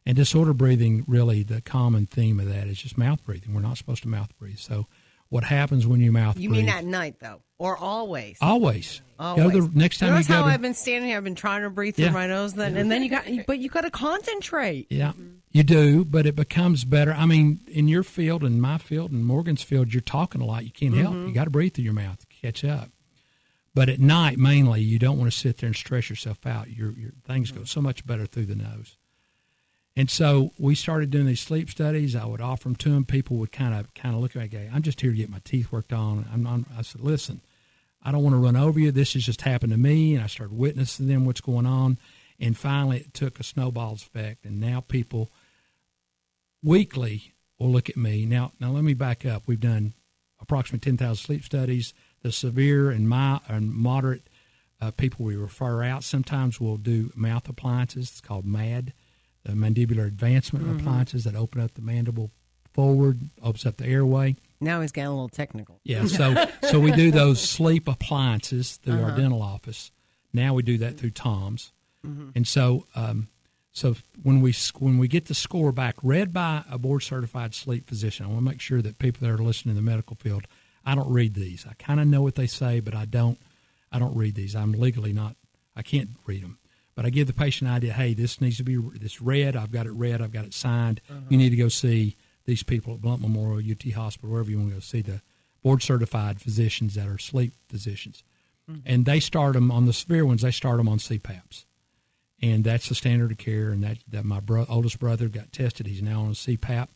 And 0.06 0.16
disorder 0.18 0.54
breathing, 0.54 1.06
really, 1.08 1.44
the 1.44 1.62
common 1.62 2.06
theme 2.06 2.40
of 2.40 2.48
that 2.48 2.68
is 2.68 2.82
just 2.82 2.98
mouth 2.98 3.24
breathing. 3.24 3.54
We're 3.54 3.62
not 3.62 3.78
supposed 3.78 4.04
to 4.04 4.10
mouth 4.10 4.38
breathe. 4.38 4.58
So, 4.58 4.88
what 5.34 5.44
happens 5.44 5.88
when 5.88 6.00
you 6.00 6.12
mouth 6.12 6.38
You 6.38 6.50
breathe? 6.50 6.66
mean 6.66 6.70
at 6.70 6.86
night 6.86 7.16
though, 7.20 7.42
or 7.58 7.76
always? 7.76 8.38
Always. 8.40 9.02
Always. 9.20 9.52
Go 9.54 9.62
the 9.62 9.72
next 9.78 9.98
time 10.00 10.10
Notice 10.12 10.28
you 10.30 10.36
go 10.36 10.42
how 10.42 10.48
to, 10.48 10.54
I've 10.54 10.62
been 10.62 10.74
standing 10.74 11.10
here. 11.10 11.18
I've 11.18 11.24
been 11.24 11.36
trying 11.36 11.62
to 11.64 11.70
breathe 11.70 11.96
through 11.96 12.06
Yeah. 12.06 12.12
my 12.12 12.28
nose, 12.28 12.54
then 12.54 12.78
and 12.78 12.92
then 12.92 13.04
you 13.04 13.10
got, 13.10 13.26
but 13.48 13.58
you 13.60 13.70
got 13.70 13.82
to 13.82 13.90
concentrate. 13.92 14.88
Yeah, 14.92 15.14
you 15.52 15.64
do, 15.64 16.04
but 16.06 16.26
it 16.26 16.36
becomes 16.36 16.84
better. 16.86 17.14
I 17.14 17.26
mean, 17.26 17.62
in 17.68 17.88
your 17.88 18.04
field 18.04 18.44
and 18.44 18.62
my 18.62 18.78
field 18.78 19.12
and 19.12 19.26
Morgan's 19.26 19.64
field, 19.64 19.94
you're 19.94 20.02
talking 20.02 20.42
a 20.42 20.46
lot. 20.46 20.66
You 20.66 20.72
can't 20.72 20.94
help. 20.96 21.14
Mm-hmm. 21.16 21.28
You 21.30 21.34
got 21.34 21.46
to 21.46 21.50
breathe 21.50 21.74
through 21.74 21.86
your 21.86 21.94
mouth 21.94 22.20
to 22.20 22.28
catch 22.28 22.64
up. 22.64 22.90
But 23.76 23.90
at 23.90 24.00
night, 24.00 24.38
mainly, 24.38 24.82
you 24.82 25.00
don't 25.00 25.18
want 25.18 25.32
to 25.32 25.38
sit 25.38 25.58
there 25.58 25.68
and 25.68 25.76
stress 25.76 26.10
yourself 26.10 26.46
out. 26.46 26.70
Your 26.70 26.92
your 26.92 27.12
things 27.26 27.52
go 27.52 27.64
so 27.64 27.82
much 27.82 28.06
better 28.06 28.26
through 28.28 28.46
the 28.46 28.56
nose. 28.56 28.98
And 29.96 30.10
so 30.10 30.52
we 30.58 30.74
started 30.74 31.12
doing 31.12 31.28
these 31.28 31.40
sleep 31.40 31.70
studies. 31.70 32.16
I 32.16 32.26
would 32.26 32.42
offer 32.42 32.64
them 32.64 32.76
to 32.78 32.90
them. 32.90 33.06
People 33.06 33.38
would 33.38 33.52
kind 33.52 33.76
of 33.76 33.94
kind 33.94 34.16
of 34.16 34.22
look 34.22 34.36
at 34.36 34.42
me, 34.42 34.48
go, 34.48 34.70
"I'm 34.74 34.82
just 34.82 35.02
here 35.02 35.12
to 35.12 35.18
get 35.18 35.30
my 35.30 35.42
teeth 35.44 35.72
worked 35.72 35.94
on." 35.94 36.26
I'm, 36.34 36.48
I'm, 36.48 36.66
I 36.78 36.82
said, 36.82 37.02
"Listen, 37.02 37.42
I 38.02 38.12
don't 38.12 38.24
want 38.24 38.34
to 38.34 38.40
run 38.40 38.56
over 38.56 38.80
you. 38.80 38.92
This 38.92 39.14
has 39.14 39.24
just 39.24 39.42
happened 39.42 39.72
to 39.72 39.78
me." 39.78 40.16
And 40.16 40.24
I 40.24 40.28
started 40.28 40.58
witnessing 40.58 41.08
them 41.08 41.26
what's 41.26 41.42
going 41.42 41.68
on. 41.68 42.00
And 42.40 42.58
finally, 42.58 42.98
it 42.98 43.14
took 43.14 43.40
a 43.40 43.44
snowball's 43.44 44.02
effect, 44.02 44.46
and 44.46 44.60
now 44.60 44.82
people 44.82 45.32
weekly 46.64 47.34
will 47.60 47.72
look 47.72 47.90
at 47.90 47.98
me. 47.98 48.26
Now, 48.26 48.52
now 48.60 48.72
let 48.72 48.84
me 48.84 48.94
back 48.94 49.26
up. 49.26 49.44
We've 49.46 49.60
done 49.60 49.94
approximately 50.40 50.92
10,000 50.92 51.16
sleep 51.16 51.44
studies. 51.44 51.94
The 52.22 52.32
severe 52.32 52.90
and, 52.90 53.08
my, 53.08 53.40
and 53.48 53.74
moderate 53.74 54.30
uh, 54.82 54.92
people 54.92 55.26
we 55.26 55.36
refer 55.36 55.84
out. 55.84 56.04
Sometimes 56.04 56.60
we'll 56.60 56.78
do 56.78 57.12
mouth 57.16 57.48
appliances. 57.48 58.10
It's 58.10 58.22
called 58.22 58.46
MAD, 58.46 58.94
the 59.44 59.54
mandibular 59.54 60.06
advancement 60.08 60.66
mm-hmm. 60.66 60.80
appliances 60.80 61.24
that 61.26 61.36
open 61.36 61.62
up 61.62 61.74
the 61.74 61.82
mandible 61.82 62.32
forward, 62.74 63.20
opens 63.42 63.66
up 63.66 63.78
the 63.78 63.86
airway. 63.86 64.36
Now 64.60 64.82
he's 64.82 64.92
getting 64.92 65.08
a 65.08 65.14
little 65.14 65.30
technical. 65.30 65.80
Yeah, 65.84 66.06
so 66.06 66.46
so 66.70 66.80
we 66.80 66.92
do 66.92 67.12
those 67.12 67.42
sleep 67.50 67.88
appliances 67.88 68.78
through 68.78 69.02
our 69.02 69.10
uh-huh. 69.10 69.18
dental 69.18 69.42
office. 69.42 69.92
Now 70.34 70.54
we 70.54 70.64
do 70.64 70.78
that 70.80 70.98
through 70.98 71.12
TOMS, 71.12 71.74
mm-hmm. 72.06 72.30
and 72.36 72.48
so 72.48 72.88
um, 72.96 73.28
so 73.74 73.96
when 74.22 74.42
we 74.42 74.54
when 74.80 74.98
we 74.98 75.08
get 75.08 75.26
the 75.26 75.34
score 75.34 75.72
back, 75.72 75.96
read 76.02 76.32
by 76.32 76.64
a 76.70 76.78
board 76.78 77.04
certified 77.04 77.54
sleep 77.54 77.88
physician, 77.88 78.26
I 78.26 78.30
want 78.30 78.40
to 78.40 78.52
make 78.52 78.62
sure 78.62 78.82
that 78.82 79.00
people 79.00 79.28
that 79.28 79.34
are 79.34 79.44
listening 79.44 79.76
in 79.76 79.84
the 79.84 79.92
medical 79.92 80.16
field, 80.16 80.48
I 80.86 80.96
don't 80.96 81.12
read 81.12 81.34
these. 81.34 81.66
I 81.70 81.74
kind 81.74 82.00
of 82.00 82.08
know 82.08 82.22
what 82.22 82.36
they 82.36 82.48
say, 82.48 82.80
but 82.80 82.96
I 82.96 83.06
don't 83.06 83.40
I 83.92 84.00
don't 84.00 84.16
read 84.16 84.36
these. 84.36 84.56
I'm 84.56 84.72
legally 84.72 85.12
not. 85.12 85.36
I 85.76 85.82
can't 85.82 86.10
read 86.26 86.44
them. 86.44 86.60
But 86.96 87.06
I 87.06 87.10
give 87.10 87.28
the 87.28 87.34
patient 87.34 87.70
an 87.70 87.76
idea. 87.76 87.94
Hey, 87.94 88.14
this 88.14 88.40
needs 88.40 88.58
to 88.58 88.64
be 88.64 88.76
this 88.76 89.22
read. 89.22 89.56
I've 89.56 89.72
got 89.72 89.88
it 89.88 89.92
read. 89.92 90.22
I've 90.22 90.32
got 90.32 90.46
it 90.46 90.54
signed. 90.54 91.02
Uh-huh. 91.10 91.20
You 91.30 91.38
need 91.38 91.50
to 91.50 91.56
go 91.56 91.68
see 91.68 92.16
these 92.46 92.64
people 92.64 92.94
at 92.94 93.02
Blount 93.02 93.22
Memorial, 93.22 93.60
UT 93.60 93.92
Hospital, 93.94 94.30
wherever 94.30 94.50
you 94.50 94.58
want 94.58 94.70
to 94.70 94.76
go 94.76 94.80
see 94.80 95.02
the 95.02 95.22
board 95.64 95.82
certified 95.82 96.42
physicians 96.42 96.96
that 96.96 97.08
are 97.08 97.18
sleep 97.18 97.54
physicians. 97.70 98.24
Mm-hmm. 98.70 98.82
And 98.86 99.06
they 99.06 99.20
start 99.20 99.54
them 99.54 99.72
on 99.72 99.86
the 99.86 99.94
severe 99.94 100.26
ones. 100.26 100.42
They 100.42 100.52
start 100.52 100.78
them 100.78 100.88
on 100.88 100.98
CPAPs, 100.98 101.66
and 102.42 102.64
that's 102.64 102.90
the 102.90 102.96
standard 102.96 103.32
of 103.32 103.38
care. 103.38 103.70
And 103.70 103.84
that 103.84 103.98
that 104.08 104.24
my 104.24 104.40
bro- 104.40 104.66
oldest 104.70 105.00
brother 105.00 105.28
got 105.30 105.52
tested. 105.52 105.88
He's 105.88 106.02
now 106.02 106.22
on 106.22 106.28
a 106.28 106.32
CPAP, 106.32 106.88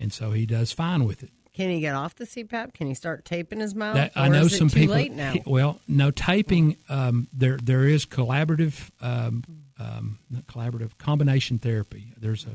and 0.00 0.12
so 0.12 0.32
he 0.32 0.44
does 0.44 0.72
fine 0.72 1.04
with 1.04 1.22
it. 1.22 1.30
Can 1.58 1.70
he 1.70 1.80
get 1.80 1.96
off 1.96 2.14
the 2.14 2.24
CPAP? 2.24 2.72
Can 2.72 2.86
he 2.86 2.94
start 2.94 3.24
taping 3.24 3.58
his 3.58 3.74
mouth? 3.74 3.96
That, 3.96 4.12
I 4.14 4.28
know 4.28 4.46
some 4.46 4.68
too 4.68 4.78
people. 4.78 4.94
Late 4.94 5.10
now. 5.10 5.32
he- 5.32 5.42
well, 5.44 5.80
no 5.88 6.12
taping. 6.12 6.76
Um, 6.88 7.26
there, 7.32 7.56
there 7.60 7.84
is 7.84 8.06
collaborative, 8.06 8.90
um, 9.00 9.42
um, 9.76 10.20
not 10.30 10.46
collaborative 10.46 10.96
combination 10.98 11.58
therapy. 11.58 12.12
There's 12.16 12.44
a, 12.44 12.50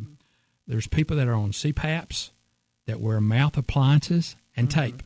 there's 0.67 0.87
people 0.87 1.17
that 1.17 1.27
are 1.27 1.33
on 1.33 1.51
CPAPs 1.51 2.29
that 2.87 3.01
wear 3.01 3.19
mouth 3.19 3.57
appliances 3.57 4.37
and 4.55 4.69
Mm-hmm. 4.69 4.79
tape, 4.79 5.03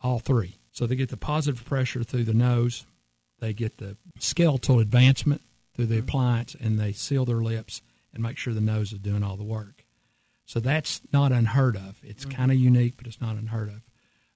all 0.00 0.20
three. 0.20 0.54
So 0.70 0.86
they 0.86 0.94
get 0.94 1.08
the 1.08 1.16
positive 1.16 1.64
pressure 1.64 2.04
through 2.04 2.24
the 2.24 2.34
nose, 2.34 2.86
they 3.40 3.52
get 3.52 3.78
the 3.78 3.96
skeletal 4.20 4.78
advancement 4.78 5.42
through 5.74 5.86
the 5.86 5.98
appliance, 5.98 6.54
and 6.60 6.78
they 6.78 6.92
seal 6.92 7.24
their 7.24 7.42
lips 7.42 7.82
and 8.12 8.22
make 8.22 8.38
sure 8.38 8.54
the 8.54 8.60
nose 8.60 8.92
is 8.92 9.00
doing 9.00 9.24
all 9.24 9.36
the 9.36 9.42
work. 9.42 9.83
So 10.46 10.60
that's 10.60 11.00
not 11.12 11.32
unheard 11.32 11.76
of. 11.76 11.96
It's 12.02 12.24
kind 12.24 12.50
of 12.52 12.58
unique, 12.58 12.94
but 12.96 13.06
it's 13.06 13.20
not 13.20 13.36
unheard 13.36 13.68
of. 13.68 13.82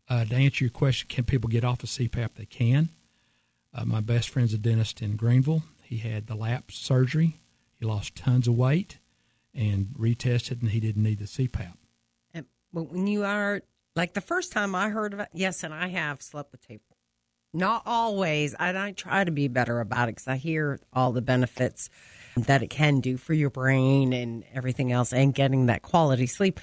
Uh, 0.09 0.25
to 0.25 0.35
answer 0.35 0.65
your 0.65 0.71
question, 0.71 1.07
can 1.09 1.25
people 1.25 1.49
get 1.51 1.65
off 1.65 1.83
of 1.83 1.91
CPAP? 1.91 2.31
They 2.35 2.47
can. 2.47 2.89
Uh, 3.75 3.85
my 3.85 4.01
best 4.01 4.31
friend's 4.31 4.55
a 4.55 4.59
dentist 4.59 5.03
in 5.03 5.17
Greenville. 5.17 5.65
He 5.83 5.99
had 5.99 6.27
the 6.27 6.35
lap 6.35 6.71
surgery. 6.73 7.41
He 7.79 7.85
lost 7.85 8.17
tons 8.17 8.49
of 8.49 8.55
weight 8.57 8.99
and 9.55 9.89
retested, 9.99 10.63
and 10.63 10.71
he 10.71 10.81
didn't 10.81 11.03
need 11.03 11.19
the 11.19 11.27
CPAP. 11.27 11.75
And- 12.33 12.47
But 12.73 12.85
when 12.85 13.07
you 13.07 13.25
are 13.25 13.61
like 13.95 14.15
the 14.15 14.21
first 14.23 14.53
time 14.53 14.75
I 14.75 14.89
heard 14.89 15.13
of 15.13 15.21
it, 15.21 15.29
yes, 15.35 15.63
and 15.63 15.75
I 15.75 15.89
have 15.89 16.23
slept 16.23 16.53
with 16.53 16.67
tape. 16.67 16.83
Not 17.53 17.83
always, 17.87 18.55
and 18.59 18.79
I 18.79 18.93
try 18.93 19.25
to 19.25 19.31
be 19.31 19.49
better 19.49 19.81
about 19.81 20.09
it 20.09 20.13
because 20.17 20.29
I 20.29 20.37
hear 20.37 20.79
all 20.93 21.13
the 21.13 21.23
benefits 21.23 21.89
that 22.43 22.63
it 22.63 22.69
can 22.71 23.01
do 23.01 23.17
for 23.17 23.35
your 23.35 23.51
brain 23.51 24.13
and 24.13 24.45
everything 24.55 24.93
else, 24.93 25.13
and 25.13 25.35
getting 25.35 25.67
that 25.67 25.83
quality 25.83 26.27
sleep. 26.27 26.61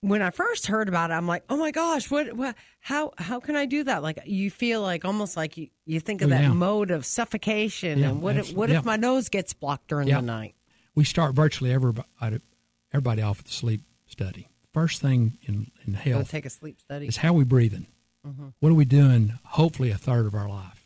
When 0.00 0.20
I 0.20 0.30
first 0.30 0.66
heard 0.66 0.88
about 0.88 1.10
it, 1.10 1.14
I'm 1.14 1.26
like, 1.26 1.44
"Oh 1.48 1.56
my 1.56 1.70
gosh, 1.70 2.10
what? 2.10 2.34
what 2.34 2.54
how? 2.80 3.12
How 3.16 3.40
can 3.40 3.56
I 3.56 3.64
do 3.64 3.84
that?" 3.84 4.02
Like 4.02 4.18
you 4.26 4.50
feel 4.50 4.82
like 4.82 5.04
almost 5.06 5.34
like 5.36 5.56
you, 5.56 5.68
you 5.86 5.98
think 5.98 6.20
of 6.20 6.26
Oh, 6.26 6.30
that 6.30 6.42
yeah. 6.42 6.52
mode 6.52 6.90
of 6.90 7.06
suffocation, 7.06 7.98
Yeah, 8.00 8.10
and 8.10 8.20
what? 8.22 8.36
If, 8.36 8.52
what 8.52 8.68
Yeah. 8.68 8.78
if 8.80 8.84
my 8.84 8.96
nose 8.96 9.28
gets 9.30 9.54
blocked 9.54 9.88
during 9.88 10.08
the 10.08 10.20
night? 10.20 10.54
We 10.94 11.04
start 11.04 11.34
virtually 11.34 11.72
everybody, 11.72 12.06
everybody 12.92 13.22
off 13.22 13.38
with 13.38 13.46
the 13.46 13.52
sleep 13.52 13.80
study. 14.06 14.48
First 14.74 15.00
thing 15.00 15.38
in, 15.42 15.70
in 15.86 15.94
health 15.94 16.30
take 16.30 16.44
a 16.46 16.50
sleep 16.50 16.80
study. 16.80 17.06
is 17.06 17.16
how 17.18 17.32
we 17.32 17.44
breathing. 17.44 17.86
Mm-hmm. 18.26 18.48
What 18.60 18.70
are 18.70 18.74
we 18.74 18.84
doing? 18.84 19.38
Hopefully, 19.44 19.90
a 19.90 19.96
third 19.96 20.26
of 20.26 20.34
our 20.34 20.48
life. 20.48 20.83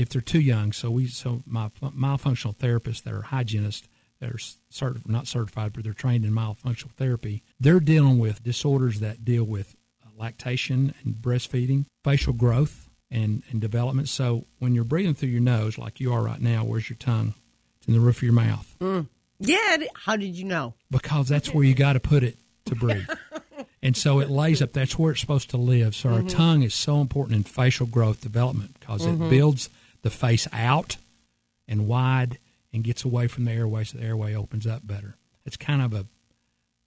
If 0.00 0.08
they're 0.08 0.22
too 0.22 0.40
young, 0.40 0.72
so 0.72 0.90
we 0.90 1.08
so 1.08 1.42
my 1.46 1.68
myofunctional 1.82 2.56
therapists 2.56 3.02
that 3.02 3.12
are 3.12 3.20
hygienists 3.20 3.86
that 4.20 4.30
are 4.30 4.96
not 5.06 5.26
certified, 5.26 5.74
but 5.74 5.84
they're 5.84 5.92
trained 5.92 6.24
in 6.24 6.32
myofunctional 6.32 6.92
therapy. 6.92 7.42
They're 7.58 7.80
dealing 7.80 8.18
with 8.18 8.42
disorders 8.42 9.00
that 9.00 9.26
deal 9.26 9.44
with 9.44 9.76
uh, 10.02 10.08
lactation 10.16 10.94
and 11.04 11.16
breastfeeding, 11.16 11.84
facial 12.02 12.32
growth 12.32 12.88
and 13.10 13.42
and 13.50 13.60
development. 13.60 14.08
So 14.08 14.46
when 14.58 14.74
you're 14.74 14.84
breathing 14.84 15.14
through 15.14 15.28
your 15.28 15.42
nose, 15.42 15.76
like 15.76 16.00
you 16.00 16.14
are 16.14 16.22
right 16.22 16.40
now, 16.40 16.64
where's 16.64 16.88
your 16.88 16.96
tongue? 16.96 17.34
It's 17.76 17.88
in 17.88 17.92
the 17.92 18.00
roof 18.00 18.18
of 18.18 18.22
your 18.22 18.32
mouth 18.32 18.76
mm. 18.80 19.06
Yeah. 19.38 19.78
How 19.94 20.16
did 20.16 20.36
you 20.36 20.44
know? 20.44 20.74
because 20.90 21.28
that's 21.28 21.52
where 21.52 21.64
you 21.64 21.74
got 21.74 21.94
to 21.94 22.00
put 22.00 22.22
it 22.22 22.36
to 22.66 22.74
breathe. 22.74 23.08
and 23.82 23.96
so 23.96 24.20
it 24.20 24.30
lays 24.30 24.62
up. 24.62 24.72
That's 24.72 24.98
where 24.98 25.12
it's 25.12 25.20
supposed 25.20 25.50
to 25.50 25.56
live. 25.56 25.94
So 25.94 26.10
our 26.10 26.18
mm-hmm. 26.18 26.26
tongue 26.28 26.62
is 26.62 26.74
so 26.74 27.00
important 27.00 27.36
in 27.36 27.44
facial 27.44 27.86
growth 27.86 28.20
development 28.20 28.78
because 28.78 29.04
it 29.06 29.10
mm-hmm. 29.10 29.30
builds 29.30 29.70
the 30.02 30.10
face 30.10 30.46
out 30.52 30.96
and 31.68 31.86
wide 31.86 32.38
and 32.72 32.84
gets 32.84 33.04
away 33.04 33.26
from 33.26 33.44
the 33.44 33.52
airway, 33.52 33.84
so 33.84 33.98
the 33.98 34.04
airway 34.04 34.34
opens 34.34 34.66
up 34.66 34.86
better. 34.86 35.16
It's 35.44 35.56
kind 35.56 35.82
of 35.82 35.92
a 35.94 36.06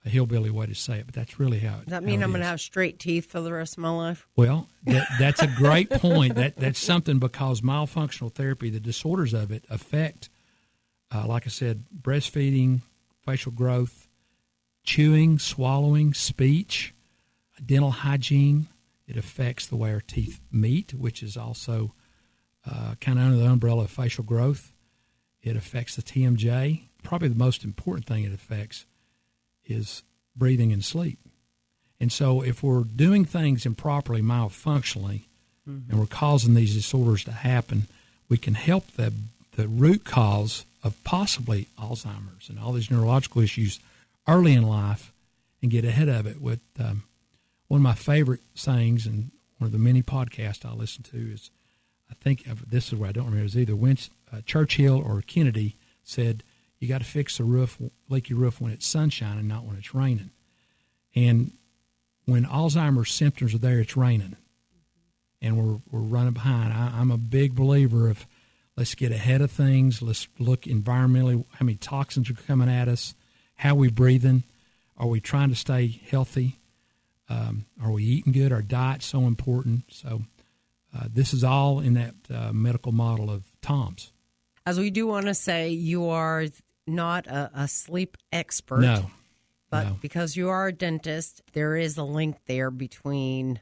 a 0.05 0.09
hillbilly 0.09 0.49
way 0.49 0.65
to 0.65 0.75
say 0.75 0.99
it, 0.99 1.05
but 1.05 1.15
that's 1.15 1.39
really 1.39 1.59
how. 1.59 1.75
it. 1.75 1.85
Does 1.85 1.91
that 1.91 2.03
mean 2.03 2.23
I'm 2.23 2.31
going 2.31 2.41
to 2.41 2.47
have 2.47 2.59
straight 2.59 2.99
teeth 2.99 3.31
for 3.31 3.39
the 3.41 3.53
rest 3.53 3.77
of 3.77 3.79
my 3.79 3.89
life? 3.89 4.27
Well, 4.35 4.67
that, 4.83 5.07
that's 5.19 5.41
a 5.41 5.47
great 5.47 5.89
point. 5.89 6.35
That 6.35 6.57
that's 6.57 6.79
something 6.79 7.19
because 7.19 7.61
myofunctional 7.61 8.33
therapy, 8.33 8.69
the 8.69 8.79
disorders 8.79 9.33
of 9.33 9.51
it 9.51 9.65
affect, 9.69 10.29
uh, 11.13 11.25
like 11.27 11.47
I 11.47 11.49
said, 11.49 11.85
breastfeeding, 12.01 12.81
facial 13.25 13.51
growth, 13.51 14.07
chewing, 14.83 15.39
swallowing, 15.39 16.13
speech, 16.13 16.93
dental 17.65 17.91
hygiene. 17.91 18.67
It 19.07 19.17
affects 19.17 19.67
the 19.67 19.75
way 19.75 19.93
our 19.93 20.01
teeth 20.01 20.41
meet, 20.51 20.93
which 20.93 21.23
is 21.23 21.37
also 21.37 21.93
uh, 22.69 22.95
kind 23.01 23.19
of 23.19 23.25
under 23.25 23.37
the 23.37 23.45
umbrella 23.45 23.83
of 23.83 23.89
facial 23.89 24.23
growth. 24.23 24.71
It 25.41 25.55
affects 25.55 25.95
the 25.95 26.01
TMJ. 26.01 26.83
Probably 27.03 27.27
the 27.27 27.35
most 27.35 27.63
important 27.63 28.05
thing 28.05 28.23
it 28.23 28.33
affects 28.33 28.85
is 29.65 30.03
breathing 30.35 30.71
and 30.71 30.83
sleep. 30.83 31.19
And 31.99 32.11
so, 32.11 32.41
if 32.41 32.63
we're 32.63 32.83
doing 32.83 33.23
things 33.25 33.65
improperly, 33.65 34.21
malfunctionally, 34.21 35.23
mm-hmm. 35.67 35.89
and 35.89 35.99
we're 35.99 36.05
causing 36.05 36.53
these 36.53 36.73
disorders 36.73 37.23
to 37.25 37.31
happen, 37.31 37.87
we 38.29 38.37
can 38.37 38.55
help 38.55 38.91
the 38.93 39.13
the 39.55 39.67
root 39.67 40.03
cause 40.03 40.65
of 40.83 41.01
possibly 41.03 41.67
Alzheimer's 41.79 42.49
and 42.49 42.59
all 42.59 42.73
these 42.73 42.89
neurological 42.89 43.41
issues 43.41 43.79
early 44.27 44.53
in 44.53 44.63
life, 44.63 45.13
and 45.61 45.71
get 45.71 45.85
ahead 45.85 46.09
of 46.09 46.25
it. 46.25 46.41
With 46.41 46.59
um, 46.79 47.03
one 47.67 47.79
of 47.79 47.83
my 47.83 47.93
favorite 47.93 48.41
sayings, 48.55 49.05
and 49.05 49.31
one 49.57 49.67
of 49.67 49.71
the 49.71 49.77
many 49.79 50.01
podcasts 50.01 50.65
I 50.65 50.73
listen 50.73 51.03
to 51.03 51.17
is, 51.17 51.51
I 52.09 52.13
think 52.15 52.45
this 52.67 52.87
is 52.87 52.95
where 52.95 53.09
I 53.09 53.11
don't 53.11 53.25
remember. 53.25 53.41
It 53.41 53.43
was 53.43 53.57
either 53.57 53.75
Winston, 53.75 54.15
uh, 54.31 54.41
Churchill 54.45 54.97
or 54.97 55.21
Kennedy 55.21 55.77
said, 56.03 56.43
you 56.79 56.87
got 56.87 56.99
to 56.99 57.05
fix 57.05 57.37
the 57.37 57.45
roof, 57.45 57.77
leaky 58.09 58.33
roof 58.33 58.59
when 58.59 58.71
it's 58.71 58.85
sunshine 58.85 59.37
and 59.37 59.47
not 59.47 59.63
when 59.63 59.77
it's 59.77 59.95
raining. 59.95 60.31
And 61.15 61.53
when 62.25 62.45
Alzheimer's 62.45 63.13
symptoms 63.13 63.53
are 63.53 63.59
there, 63.59 63.79
it's 63.79 63.95
raining, 63.95 64.35
and 65.41 65.57
we're 65.57 65.79
we're 65.91 65.99
running 65.99 66.33
behind. 66.33 66.73
I, 66.73 66.91
I'm 66.99 67.11
a 67.11 67.17
big 67.17 67.55
believer 67.55 68.09
of 68.09 68.25
let's 68.75 68.95
get 68.95 69.11
ahead 69.11 69.41
of 69.41 69.51
things. 69.51 70.01
Let's 70.01 70.27
look 70.39 70.63
environmentally 70.63 71.45
how 71.51 71.65
many 71.65 71.77
toxins 71.77 72.29
are 72.29 72.33
coming 72.33 72.69
at 72.69 72.87
us, 72.87 73.15
how 73.55 73.75
we 73.75 73.89
breathing, 73.89 74.43
are 74.97 75.07
we 75.07 75.19
trying 75.19 75.49
to 75.49 75.55
stay 75.55 76.01
healthy, 76.09 76.59
um, 77.29 77.65
are 77.81 77.91
we 77.91 78.03
eating 78.03 78.33
good? 78.33 78.51
Our 78.51 78.61
diet's 78.61 79.05
so 79.05 79.21
important. 79.21 79.83
So 79.89 80.23
uh, 80.95 81.07
this 81.11 81.33
is 81.33 81.43
all 81.43 81.79
in 81.79 81.95
that 81.95 82.15
uh, 82.33 82.53
medical 82.53 82.91
model 82.91 83.29
of 83.31 83.43
TOMS. 83.61 84.11
As 84.65 84.79
we 84.79 84.91
do 84.91 85.07
want 85.07 85.25
to 85.25 85.33
say, 85.33 85.69
you 85.69 86.09
are 86.09 86.45
not 86.87 87.27
a, 87.27 87.51
a 87.53 87.67
sleep 87.67 88.17
expert. 88.31 88.81
No. 88.81 89.09
But 89.69 89.83
no. 89.85 89.97
because 90.01 90.37
you 90.37 90.49
are 90.49 90.67
a 90.67 90.71
dentist, 90.71 91.41
there 91.53 91.75
is 91.75 91.97
a 91.97 92.03
link 92.03 92.37
there 92.45 92.69
between 92.69 93.59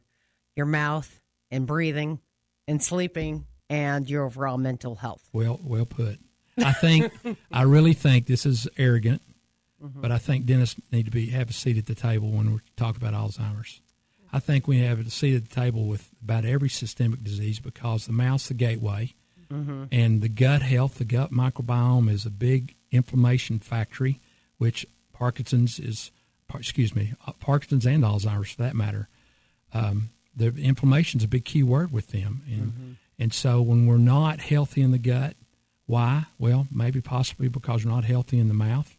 your 0.56 0.66
mouth 0.66 1.22
and 1.50 1.66
breathing 1.66 2.20
and 2.68 2.84
sleeping 2.84 3.46
and 3.70 4.10
your 4.10 4.26
overall 4.26 4.58
mental 4.58 4.96
health. 4.96 5.30
Well, 5.32 5.60
well 5.64 5.86
put. 5.86 6.20
I 6.58 6.74
think 6.74 7.14
I 7.52 7.62
really 7.62 7.94
think 7.94 8.28
this 8.28 8.46
is 8.46 8.68
arrogant, 8.78 9.22
mm-hmm. 9.82 10.02
but 10.02 10.12
I 10.12 10.18
think 10.18 10.46
dentists 10.46 10.80
need 10.92 11.06
to 11.06 11.12
be 11.12 11.28
have 11.28 11.50
a 11.50 11.54
seat 11.54 11.78
at 11.78 11.86
the 11.86 11.96
table 11.96 12.30
when 12.30 12.52
we 12.54 12.60
talk 12.76 12.98
about 12.98 13.14
Alzheimer's. 13.14 13.82
I 14.34 14.40
think 14.40 14.68
we 14.68 14.80
have 14.80 15.00
a 15.00 15.10
seat 15.10 15.36
at 15.36 15.50
the 15.50 15.56
table 15.56 15.86
with 15.86 16.10
about 16.24 16.46
every 16.46 16.70
systemic 16.70 17.24
disease 17.24 17.60
because 17.60 18.06
the 18.06 18.14
mouth's 18.14 18.48
the 18.48 18.54
gateway, 18.54 19.14
mm-hmm. 19.52 19.86
and 19.92 20.22
the 20.22 20.30
gut 20.30 20.62
health, 20.62 20.96
the 20.96 21.06
gut 21.06 21.32
microbiome 21.32 22.10
is 22.10 22.26
a 22.26 22.30
big 22.30 22.76
inflammation 22.92 23.60
factory, 23.60 24.20
which 24.58 24.86
Parkinson's 25.14 25.80
is, 25.80 26.12
excuse 26.54 26.96
me, 26.96 27.14
uh, 27.28 27.34
Parkinson's 27.34 27.86
and 27.86 28.04
Alzheimer's 28.04 28.52
for 28.52 28.62
that 28.64 28.76
matter. 28.76 29.10
Um, 29.74 30.12
the 30.36 30.48
inflammation 30.58 31.20
is 31.20 31.26
a 31.26 31.28
big 31.28 31.46
key 31.46 31.64
word 31.64 31.92
with 31.92 32.08
them, 32.08 32.44
and 32.48 32.72
mm-hmm. 32.72 32.92
and 33.20 33.34
so 33.34 33.62
when 33.62 33.86
we're 33.86 33.98
not 33.98 34.40
healthy 34.40 34.82
in 34.82 34.92
the 34.92 34.98
gut, 34.98 35.36
why? 35.86 36.26
Well, 36.40 36.68
maybe 36.72 37.02
possibly 37.02 37.50
because 37.50 37.84
we're 37.84 37.92
not 37.92 38.06
healthy 38.06 38.40
in 38.40 38.48
the 38.48 38.54
mouth. 38.54 38.98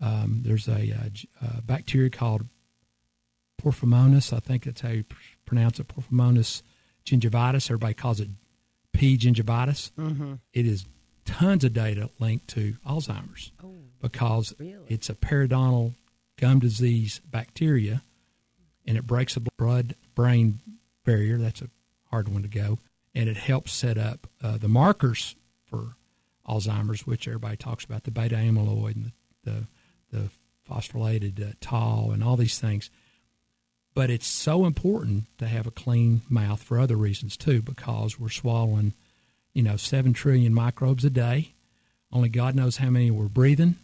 Um, 0.00 0.42
there's 0.44 0.68
a, 0.68 0.72
a, 0.90 1.10
a, 1.58 1.62
bacteria 1.62 2.10
called 2.10 2.46
Porphyromonas. 3.62 4.32
I 4.32 4.40
think 4.40 4.64
that's 4.64 4.80
how 4.80 4.90
you 4.90 5.04
pronounce 5.46 5.80
it. 5.80 5.88
Porphyromonas 5.88 6.62
gingivitis. 7.04 7.66
Everybody 7.66 7.94
calls 7.94 8.20
it 8.20 8.28
P. 8.92 9.16
gingivitis. 9.16 9.92
Mm-hmm. 9.92 10.34
It 10.52 10.66
is 10.66 10.86
tons 11.24 11.64
of 11.64 11.72
data 11.72 12.10
linked 12.18 12.48
to 12.48 12.76
Alzheimer's 12.86 13.52
oh, 13.62 13.74
because 14.00 14.54
really? 14.58 14.78
it's 14.88 15.10
a 15.10 15.14
periodontal 15.14 15.94
gum 16.36 16.58
disease 16.58 17.20
bacteria 17.30 18.02
and 18.86 18.96
it 18.96 19.06
breaks 19.06 19.34
the 19.34 19.46
blood 19.58 19.94
brain 20.14 20.60
barrier. 21.04 21.36
That's 21.36 21.60
a 21.60 21.68
hard 22.10 22.28
one 22.28 22.42
to 22.42 22.48
go. 22.48 22.78
And 23.14 23.28
it 23.28 23.36
helps 23.36 23.72
set 23.72 23.98
up 23.98 24.26
uh, 24.42 24.56
the 24.56 24.68
markers 24.68 25.36
for 25.66 25.96
Alzheimer's, 26.48 27.06
which 27.06 27.28
everybody 27.28 27.56
talks 27.56 27.84
about 27.84 28.04
the 28.04 28.10
beta 28.10 28.36
amyloid 28.36 28.94
and 28.94 29.12
the, 29.44 29.50
the, 29.50 29.66
the 30.18 30.30
phosphorylated 30.68 31.50
uh, 31.50 31.52
tau 31.60 32.10
and 32.12 32.24
all 32.24 32.36
these 32.36 32.58
things. 32.58 32.90
But 33.98 34.10
it's 34.10 34.28
so 34.28 34.64
important 34.64 35.24
to 35.38 35.48
have 35.48 35.66
a 35.66 35.72
clean 35.72 36.22
mouth 36.28 36.62
for 36.62 36.78
other 36.78 36.94
reasons 36.94 37.36
too, 37.36 37.62
because 37.62 38.16
we're 38.16 38.28
swallowing 38.28 38.94
you 39.52 39.64
know, 39.64 39.76
seven 39.76 40.12
trillion 40.12 40.54
microbes 40.54 41.04
a 41.04 41.10
day. 41.10 41.54
Only 42.12 42.28
God 42.28 42.54
knows 42.54 42.76
how 42.76 42.90
many 42.90 43.10
we're 43.10 43.26
breathing. 43.26 43.74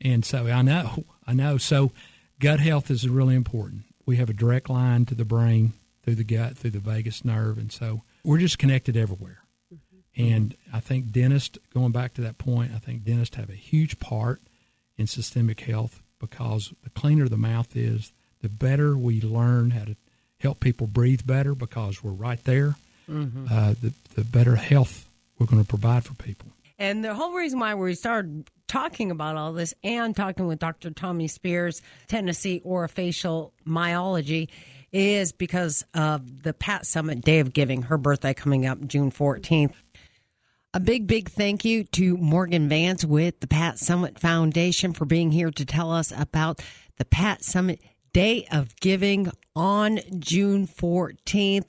And 0.00 0.24
so 0.24 0.46
I 0.46 0.62
know, 0.62 1.04
I 1.26 1.34
know. 1.34 1.58
So 1.58 1.92
gut 2.40 2.60
health 2.60 2.90
is 2.90 3.06
really 3.06 3.34
important. 3.34 3.82
We 4.06 4.16
have 4.16 4.30
a 4.30 4.32
direct 4.32 4.70
line 4.70 5.04
to 5.04 5.14
the 5.14 5.26
brain 5.26 5.74
through 6.02 6.14
the 6.14 6.24
gut, 6.24 6.56
through 6.56 6.70
the 6.70 6.78
vagus 6.78 7.22
nerve. 7.22 7.58
And 7.58 7.70
so 7.70 8.04
we're 8.24 8.38
just 8.38 8.58
connected 8.58 8.96
everywhere. 8.96 9.40
Mm-hmm. 9.70 10.32
And 10.32 10.56
I 10.72 10.80
think 10.80 11.12
dentists, 11.12 11.58
going 11.74 11.92
back 11.92 12.14
to 12.14 12.22
that 12.22 12.38
point, 12.38 12.72
I 12.74 12.78
think 12.78 13.04
dentists 13.04 13.36
have 13.36 13.50
a 13.50 13.54
huge 13.54 14.00
part 14.00 14.40
in 14.96 15.06
systemic 15.06 15.60
health 15.60 16.02
because 16.18 16.72
the 16.84 16.88
cleaner 16.88 17.28
the 17.28 17.36
mouth 17.36 17.76
is, 17.76 18.14
the 18.42 18.48
better 18.48 18.96
we 18.96 19.20
learn 19.20 19.70
how 19.70 19.84
to 19.84 19.96
help 20.38 20.60
people 20.60 20.86
breathe 20.86 21.24
better 21.24 21.54
because 21.54 22.02
we're 22.02 22.10
right 22.10 22.42
there 22.44 22.74
mm-hmm. 23.08 23.46
uh, 23.50 23.74
the, 23.80 23.92
the 24.14 24.24
better 24.24 24.56
health 24.56 25.08
we're 25.38 25.46
going 25.46 25.62
to 25.62 25.68
provide 25.68 26.04
for 26.04 26.14
people. 26.14 26.48
And 26.78 27.04
the 27.04 27.14
whole 27.14 27.32
reason 27.34 27.58
why 27.58 27.74
we 27.74 27.94
started 27.94 28.50
talking 28.66 29.10
about 29.10 29.36
all 29.36 29.52
this 29.52 29.74
and 29.84 30.16
talking 30.16 30.46
with 30.46 30.58
Dr. 30.58 30.90
Tommy 30.90 31.28
Spears, 31.28 31.82
Tennessee 32.08 32.60
Orofacial 32.64 33.52
Myology, 33.66 34.48
is 34.92 35.32
because 35.32 35.84
of 35.94 36.42
the 36.42 36.52
Pat 36.52 36.82
Summitt 36.82 37.22
Day 37.22 37.40
of 37.40 37.52
Giving, 37.52 37.82
her 37.82 37.98
birthday 37.98 38.34
coming 38.34 38.66
up 38.66 38.84
June 38.86 39.10
14th. 39.10 39.72
A 40.74 40.80
big, 40.80 41.06
big 41.06 41.28
thank 41.28 41.64
you 41.64 41.84
to 41.84 42.16
Morgan 42.16 42.68
Vance 42.68 43.04
with 43.04 43.40
the 43.40 43.46
Pat 43.46 43.76
Summitt 43.76 44.18
Foundation 44.18 44.92
for 44.92 45.04
being 45.04 45.30
here 45.30 45.50
to 45.50 45.66
tell 45.66 45.92
us 45.92 46.12
about 46.16 46.62
the 46.96 47.04
Pat 47.04 47.42
Summitt 47.42 47.80
Day 48.12 48.46
of 48.52 48.76
Giving 48.76 49.30
on 49.56 50.00
June 50.18 50.66
14th, 50.66 51.68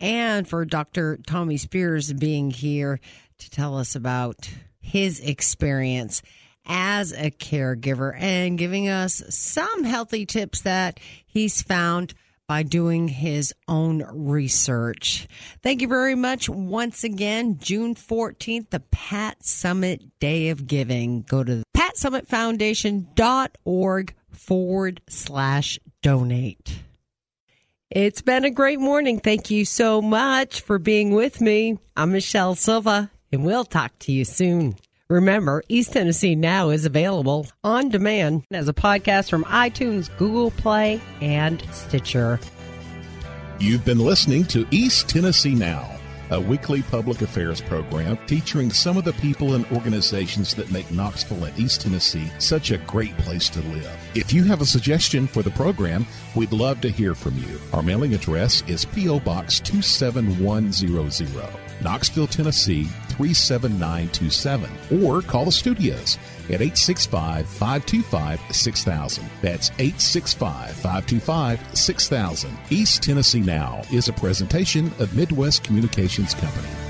and 0.00 0.48
for 0.48 0.64
Dr. 0.64 1.18
Tommy 1.24 1.56
Spears 1.56 2.12
being 2.12 2.50
here 2.50 2.98
to 3.38 3.50
tell 3.50 3.78
us 3.78 3.94
about 3.94 4.50
his 4.80 5.20
experience 5.20 6.20
as 6.66 7.12
a 7.12 7.30
caregiver 7.30 8.12
and 8.18 8.58
giving 8.58 8.88
us 8.88 9.22
some 9.28 9.84
healthy 9.84 10.26
tips 10.26 10.62
that 10.62 10.98
he's 11.26 11.62
found 11.62 12.14
by 12.46 12.62
doing 12.62 13.08
his 13.08 13.54
own 13.68 14.04
research. 14.12 15.26
Thank 15.62 15.80
you 15.80 15.88
very 15.88 16.14
much 16.14 16.46
once 16.48 17.02
again. 17.04 17.58
June 17.58 17.94
14th, 17.94 18.70
the 18.70 18.80
Pat 18.80 19.40
Summitt 19.40 20.10
Day 20.20 20.48
of 20.50 20.66
Giving. 20.66 21.22
Go 21.22 21.44
to 21.44 21.62
patsummittfoundation.org 21.74 24.14
forward 24.30 25.00
slash 25.08 25.78
donate. 26.04 26.80
It's 27.88 28.20
been 28.20 28.44
a 28.44 28.50
great 28.50 28.78
morning. 28.78 29.20
Thank 29.20 29.50
you 29.50 29.64
so 29.64 30.02
much 30.02 30.60
for 30.60 30.78
being 30.78 31.14
with 31.14 31.40
me. 31.40 31.78
I'm 31.96 32.12
Michelle 32.12 32.54
Silva, 32.54 33.10
and 33.32 33.42
we'll 33.42 33.64
talk 33.64 33.98
to 34.00 34.12
you 34.12 34.26
soon. 34.26 34.76
Remember, 35.08 35.62
East 35.66 35.94
Tennessee 35.94 36.34
Now 36.34 36.68
is 36.68 36.84
available 36.84 37.46
on 37.62 37.88
demand 37.88 38.44
as 38.50 38.68
a 38.68 38.74
podcast 38.74 39.30
from 39.30 39.44
iTunes, 39.44 40.14
Google 40.18 40.50
Play, 40.50 41.00
and 41.22 41.64
Stitcher. 41.72 42.38
You've 43.58 43.86
been 43.86 43.98
listening 43.98 44.44
to 44.46 44.66
East 44.70 45.08
Tennessee 45.08 45.54
Now 45.54 45.93
a 46.30 46.40
weekly 46.40 46.82
public 46.82 47.22
affairs 47.22 47.60
program 47.60 48.16
featuring 48.26 48.70
some 48.70 48.96
of 48.96 49.04
the 49.04 49.12
people 49.14 49.54
and 49.54 49.66
organizations 49.72 50.54
that 50.54 50.70
make 50.70 50.90
Knoxville 50.90 51.44
and 51.44 51.58
East 51.58 51.82
Tennessee 51.82 52.30
such 52.38 52.70
a 52.70 52.78
great 52.78 53.16
place 53.18 53.48
to 53.50 53.60
live. 53.60 53.96
If 54.14 54.32
you 54.32 54.44
have 54.44 54.60
a 54.60 54.66
suggestion 54.66 55.26
for 55.26 55.42
the 55.42 55.50
program, 55.50 56.06
we'd 56.34 56.52
love 56.52 56.80
to 56.82 56.90
hear 56.90 57.14
from 57.14 57.36
you. 57.38 57.60
Our 57.72 57.82
mailing 57.82 58.14
address 58.14 58.62
is 58.66 58.84
P.O. 58.84 59.20
Box 59.20 59.60
27100, 59.60 61.48
Knoxville, 61.82 62.26
Tennessee 62.26 62.84
37927 63.14 64.70
or 65.02 65.22
call 65.22 65.44
the 65.44 65.52
studios 65.52 66.18
at 66.48 66.60
865 66.60 67.46
525 67.46 68.40
6000. 68.54 69.30
That's 69.42 69.70
865 69.78 70.70
525 70.76 71.76
6000. 71.76 72.58
East 72.70 73.02
Tennessee 73.02 73.40
Now 73.40 73.82
is 73.92 74.08
a 74.08 74.12
presentation 74.12 74.92
of 74.98 75.14
Midwest 75.14 75.64
Communications 75.64 76.34
Company. 76.34 76.83